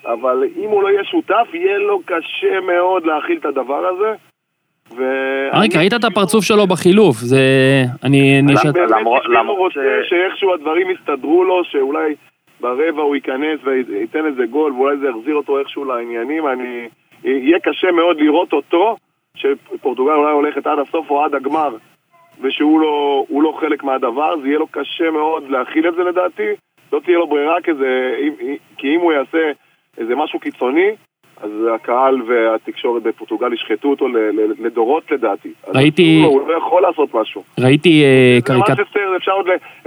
אבל 0.07 0.45
אם 0.57 0.69
הוא 0.69 0.83
לא 0.83 0.89
יהיה 0.89 1.05
שותף, 1.05 1.47
יהיה 1.53 1.79
לו 1.79 2.01
קשה 2.05 2.61
מאוד 2.61 3.07
להכיל 3.07 3.39
את 3.39 3.45
הדבר 3.45 3.87
הזה. 3.87 4.13
ו... 4.97 5.03
אריק, 5.55 5.77
ראית 5.77 5.93
את 5.95 6.05
הפרצוף 6.05 6.45
שלו 6.45 6.67
בחילוף, 6.67 7.17
זה... 7.17 7.39
אני... 8.05 8.43
באמת 8.47 8.91
למרות- 8.91 9.23
כאילו 9.23 9.41
למרות 9.41 9.59
רוצה 9.59 9.81
שאיכשהו 10.09 10.55
הדברים 10.55 10.91
יסתדרו 10.91 11.45
לו, 11.45 11.65
שאולי 11.65 12.15
ברבע 12.61 13.03
הוא 13.03 13.15
ייכנס 13.15 13.61
וייתן 13.65 14.27
איזה 14.27 14.47
גול, 14.47 14.73
ואולי 14.73 14.97
זה 14.97 15.09
יחזיר 15.09 15.35
אותו 15.35 15.59
איכשהו 15.59 15.85
לעניינים. 15.85 16.47
אני... 16.47 16.89
יהיה 17.25 17.59
קשה 17.61 17.93
מאוד 17.93 18.21
לראות 18.21 18.53
אותו, 18.53 18.97
שפורטוגל 19.37 20.13
אולי 20.13 20.33
הולכת 20.33 20.67
עד 20.67 20.79
הסוף 20.79 21.11
או 21.11 21.25
עד 21.25 21.35
הגמר, 21.35 21.77
ושהוא 22.41 22.81
לא, 22.81 23.25
לא 23.43 23.57
חלק 23.61 23.85
מהדבר, 23.85 24.37
זה 24.43 24.49
יהיה 24.49 24.59
לו 24.59 24.67
קשה 24.67 25.11
מאוד 25.11 25.51
להכיל 25.51 25.89
את 25.89 25.95
זה 25.95 26.03
לדעתי. 26.03 26.49
לא 26.93 27.01
תהיה 27.05 27.19
לו 27.19 27.27
ברירה 27.27 27.61
כזה, 27.65 28.15
כי 28.77 28.95
אם 28.95 29.01
הוא 29.01 29.13
יעשה 29.13 29.51
איזה 29.99 30.15
משהו 30.17 30.39
קיצוני, 30.39 30.91
אז 31.43 31.51
הקהל 31.75 32.23
והתקשורת 32.23 33.03
בפורטוגל 33.03 33.53
ישחטו 33.53 33.89
אותו 33.91 34.09
לדורות 34.59 35.11
לדעתי. 35.11 35.53
ראיתי- 35.75 36.23
הוא 36.25 36.39
לא- 36.39 36.41
הוא 36.41 36.49
לא 36.49 36.57
יכול 36.57 36.83
לעשות 36.83 37.15
משהו. 37.15 37.43
ראיתי 37.61 38.05
אה, 38.05 38.39
קריקט... 38.45 38.81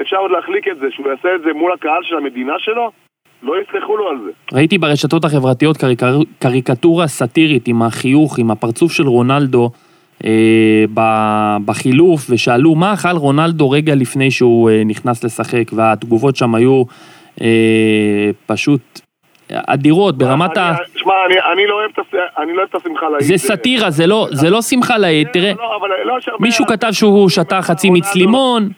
אפשר 0.01 0.17
עוד 0.17 0.31
להחליק 0.31 0.67
את 0.67 0.77
זה, 0.79 0.87
שהוא 0.91 1.07
יעשה 1.09 1.35
את 1.35 1.41
זה 1.41 1.53
מול 1.53 1.71
הקהל 1.71 2.03
של 2.03 2.17
המדינה 2.17 2.53
שלו, 2.59 2.91
לא 3.43 3.53
יסלחו 3.69 3.97
לו 3.97 4.09
על 4.09 4.17
זה. 4.25 4.31
ראיתי 4.57 4.77
ברשתות 4.77 5.25
החברתיות 5.25 5.77
קריקר... 5.77 6.19
קריקטורה 6.39 7.07
סאטירית 7.07 7.67
עם 7.67 7.81
החיוך, 7.81 8.39
עם 8.39 8.51
הפרצוף 8.51 8.91
של 8.91 9.07
רונלדו 9.07 9.69
אה, 10.25 10.29
ב- 10.93 11.57
בחילוף, 11.65 12.25
ושאלו 12.29 12.75
מה 12.75 12.93
אכל 12.93 13.09
רונלדו 13.17 13.69
רגע 13.69 13.95
לפני 13.95 14.31
שהוא 14.31 14.69
אה, 14.69 14.81
נכנס 14.85 15.23
לשחק, 15.23 15.63
והתגובות 15.73 16.35
שם 16.35 16.55
היו 16.55 16.83
אה, 17.41 17.47
פשוט 18.45 18.99
אדירות, 19.51 20.17
ברמת 20.17 20.57
ה... 20.57 20.75
שמע, 20.95 21.13
אני, 21.53 21.67
לא 21.67 21.73
אוהב 21.73 21.89
את 21.93 21.99
הס- 21.99 22.19
אני 22.43 22.53
לא 22.53 22.57
אוהב 22.57 22.69
את 22.69 22.75
השמחה 22.75 23.09
לאיד. 23.09 23.23
זה 23.23 23.37
סאטירה, 23.37 23.89
זה 23.89 24.07
לא, 24.07 24.27
לא 24.49 24.61
שמחה 24.61 24.97
תראה, 25.33 25.51
לא, 25.57 25.63
הרבה- 25.63 25.87
מישהו 26.39 26.65
כתב 26.65 26.89
שהוא 26.91 27.29
שתה 27.29 27.61
חצי 27.61 27.89
מיץ 27.89 28.15
לימון, 28.15 28.69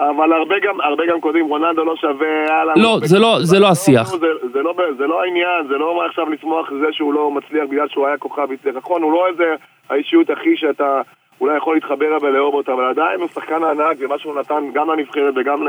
אבל 0.00 0.32
הרבה 0.32 0.54
גם, 0.58 0.80
הרבה 0.80 1.06
גם 1.06 1.20
כותבים, 1.20 1.46
רונלדו 1.46 1.84
לא 1.84 1.96
שווה, 1.96 2.28
יאללה. 2.48 2.72
לא, 2.76 2.88
הוא- 2.88 3.00
זה 3.04 3.18
לא- 3.18 3.36
זה 3.40 3.58
לא 3.58 3.68
השיח. 3.68 4.06
זה, 4.08 4.26
זה, 4.52 4.62
לא, 4.62 4.74
זה 4.98 5.06
לא 5.06 5.22
העניין, 5.22 5.66
זה 5.68 5.78
לא 5.78 6.04
עכשיו 6.06 6.30
לשמוח 6.30 6.70
זה 6.80 6.92
שהוא 6.92 7.14
לא 7.14 7.30
מצליח 7.30 7.64
בגלל 7.70 7.88
שהוא 7.88 8.06
היה 8.06 8.18
כוכב 8.18 8.48
הצליח. 8.52 8.76
נכון, 8.76 9.02
הוא 9.02 9.12
לא 9.12 9.26
איזה 9.28 9.54
האישיות 9.90 10.30
הכי 10.30 10.56
שאתה 10.56 11.00
אולי 11.40 11.56
יכול 11.56 11.74
להתחבר 11.74 12.06
אליה 12.06 12.18
ולאהוב 12.22 12.54
אותה, 12.54 12.72
אבל 12.72 12.84
עדיין 12.84 13.20
הוא 13.20 13.28
שחקן 13.28 13.64
ענק, 13.64 13.96
ומה 14.00 14.18
שהוא 14.18 14.40
נתן 14.40 14.64
גם 14.74 14.90
לנבחרת 14.90 15.34
וגם 15.36 15.66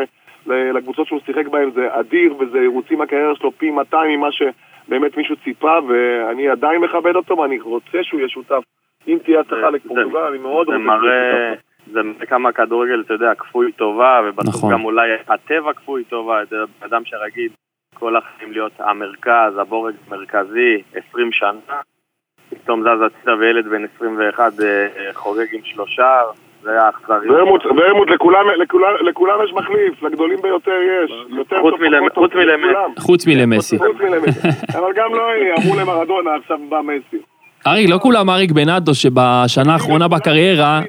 לקבוצות 0.48 1.08
שהוא 1.08 1.20
שיחק 1.26 1.48
בהן 1.48 1.72
זה 1.72 1.88
אדיר, 1.92 2.34
וזה 2.40 2.60
רוצים 2.74 3.02
הקריירה 3.02 3.36
שלו 3.36 3.52
פי 3.58 3.72
200 3.72 4.20
ממה 4.20 4.28
שבאמת 4.32 5.18
מישהו 5.18 5.36
ציפה, 5.44 5.80
ואני 5.88 6.50
עדיין 6.50 6.82
מכבד 6.82 7.16
אותו, 7.16 7.38
ואני 7.38 7.60
רוצה 7.60 7.98
שהוא 8.04 8.20
יהיה 8.20 8.30
שותף. 8.30 8.62
אם 9.08 9.18
תהיה 9.24 9.40
הצלחה 9.40 9.70
לפורטוגל, 9.70 10.20
אני 10.20 10.38
מאוד 10.38 10.68
רוצה 10.68 10.78
שהוא 11.00 11.10
יהיה 11.10 11.22
שותף. 11.54 11.62
זה 11.92 12.26
כמה 12.26 12.50
הכדורגל, 12.50 13.02
אתה 13.06 13.14
יודע, 13.14 13.36
כפוי 13.36 13.72
טובה, 13.72 14.22
ובסוף 14.26 14.56
נכון. 14.56 14.74
גם 14.74 14.86
אולי 14.86 15.10
הטבע 15.28 15.74
כפוי 15.74 16.04
טובה, 16.04 16.44
אתה 16.44 16.56
יודע, 16.56 16.72
אדם 16.80 17.02
שרגיל 17.06 17.50
כל 17.94 18.16
החיים 18.16 18.52
להיות 18.52 18.72
המרכז, 18.80 19.58
הבורג 19.58 19.94
המרכזי, 20.08 20.82
20 21.10 21.32
שנה, 21.32 21.82
פתאום 22.50 22.82
זז 22.82 23.02
הצידה 23.06 23.36
וילד 23.40 23.68
בן 23.68 23.86
21 23.96 24.54
אה, 24.64 24.88
חוגג 25.14 25.46
עם 25.54 25.62
שלושה, 25.64 26.22
זה. 26.64 26.72
ורמוט, 27.30 28.10
לכולם, 28.10 28.46
לכולם, 28.58 28.94
לכולם 29.02 29.40
יש 29.46 29.54
מחליף, 29.54 30.04
לגדולים 30.04 30.42
ביותר 30.42 30.72
יש. 30.72 31.12
יותר 31.38 31.60
חוץ 31.62 31.74
מלמסי. 31.80 32.06
לכולם. 32.66 32.92
חוץ 33.00 33.26
מלמסי. 33.26 33.78
אבל 34.78 34.94
גם 34.96 35.16
לא 35.16 35.22
יהיה, 35.22 35.56
אמרו 35.56 35.80
למרדונה, 35.80 36.36
עכשיו 36.36 36.58
בא 36.70 36.82
מסי. 36.82 37.24
אריק, 37.68 37.90
לא 37.90 37.98
כולם 37.98 38.30
אריק 38.30 38.52
בנאדו 38.52 38.96
שבשנה 38.96 39.74
האחרונה 39.74 40.08
בקריירה, 40.08 40.82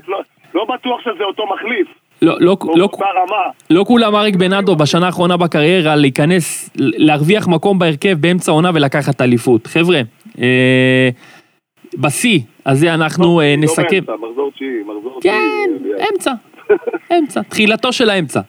בטוח 0.75 1.01
שזה 1.01 1.25
אותו 1.25 1.43
מחליף, 1.55 1.87
לא, 2.23 2.37
לא, 2.41 2.57
לא. 2.77 2.89
לא 3.71 3.85
כולם 3.85 4.17
אריק 4.17 4.37
בנאדו 4.37 4.77
בשנה 4.77 5.07
האחרונה 5.07 5.37
בקריירה 5.37 5.97
להיכנס, 5.97 6.71
להרוויח 6.77 7.49
מקום 7.49 7.79
בהרכב 7.79 8.17
באמצע 8.21 8.53
העונה 8.53 8.71
ולקחת 8.75 9.21
אליפות. 9.21 9.67
חבר'ה, 9.67 10.01
אה, 10.41 11.09
בשיא 11.99 12.41
הזה 12.67 12.95
אנחנו 12.95 13.41
אה, 13.41 13.55
לא 13.57 13.63
נסכם. 13.63 13.83
באמצע, 13.91 14.13
מחזור 14.13 14.51
תשיעי, 14.55 14.71
מחזור 14.83 15.19
תשיעי. 15.21 15.35
כן, 15.35 15.71
אה, 16.01 16.07
אמצע, 16.15 16.33
אמצע, 17.19 17.43
תחילתו 17.43 17.93
של 17.93 18.11
האמצע. 18.11 18.41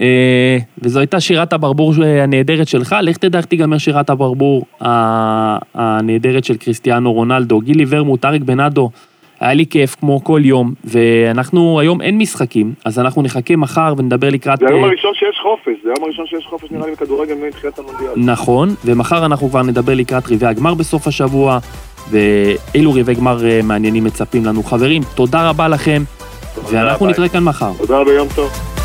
אה, 0.00 0.58
וזו 0.78 0.98
הייתה 1.00 1.20
שירת 1.20 1.52
הברבור 1.52 1.92
הנהדרת 2.22 2.68
שלך, 2.68 2.96
לך 3.02 3.16
תדע 3.16 3.38
איך 3.38 3.46
תיגמר 3.46 3.78
שירת 3.78 4.10
הברבור 4.10 4.64
ה- 4.80 5.58
הנהדרת 5.74 6.44
של 6.44 6.56
קריסטיאנו 6.56 7.12
רונלדו. 7.12 7.60
גילי 7.60 7.84
ורמוט, 7.88 8.24
אריק 8.24 8.42
בנאדו, 8.42 8.90
היה 9.40 9.54
לי 9.54 9.66
כיף 9.66 9.94
כמו 10.00 10.24
כל 10.24 10.40
יום, 10.44 10.74
ואנחנו, 10.84 11.80
היום 11.80 12.00
אין 12.00 12.18
משחקים, 12.18 12.74
אז 12.84 12.98
אנחנו 12.98 13.22
נחכה 13.22 13.56
מחר 13.56 13.94
ונדבר 13.98 14.30
לקראת... 14.30 14.58
זה 14.58 14.66
היום 14.68 14.84
אה, 14.84 14.88
הראשון 14.88 15.14
שיש 15.14 15.38
חופש, 15.42 15.74
זה 15.84 15.90
היום 15.94 16.04
הראשון 16.04 16.26
שיש 16.26 16.46
חופש 16.46 16.70
נראה 16.70 16.86
לי 16.86 16.92
בכדורגל 16.92 17.34
מתחילת 17.48 17.78
המונדיאל. 17.78 18.10
נכון, 18.16 18.68
ומחר 18.84 19.26
אנחנו 19.26 19.48
כבר 19.48 19.62
נדבר 19.62 19.94
לקראת 19.94 20.22
רבעי 20.30 20.48
הגמר 20.48 20.74
בסוף 20.74 21.06
השבוע, 21.06 21.58
ואילו 22.10 22.92
רבעי 22.94 23.14
גמר 23.14 23.46
אה, 23.46 23.60
מעניינים 23.62 24.04
מצפים 24.04 24.44
לנו. 24.44 24.62
חברים, 24.62 25.02
תודה 25.14 25.50
רבה 25.50 25.68
לכם, 25.68 26.02
תודה, 26.54 26.68
ואנחנו 26.72 27.06
ביי. 27.06 27.12
נתראה 27.12 27.28
כאן 27.28 27.44
מחר. 27.44 27.70
תודה 27.78 28.00
ויום 28.00 28.28
טוב. 28.34 28.75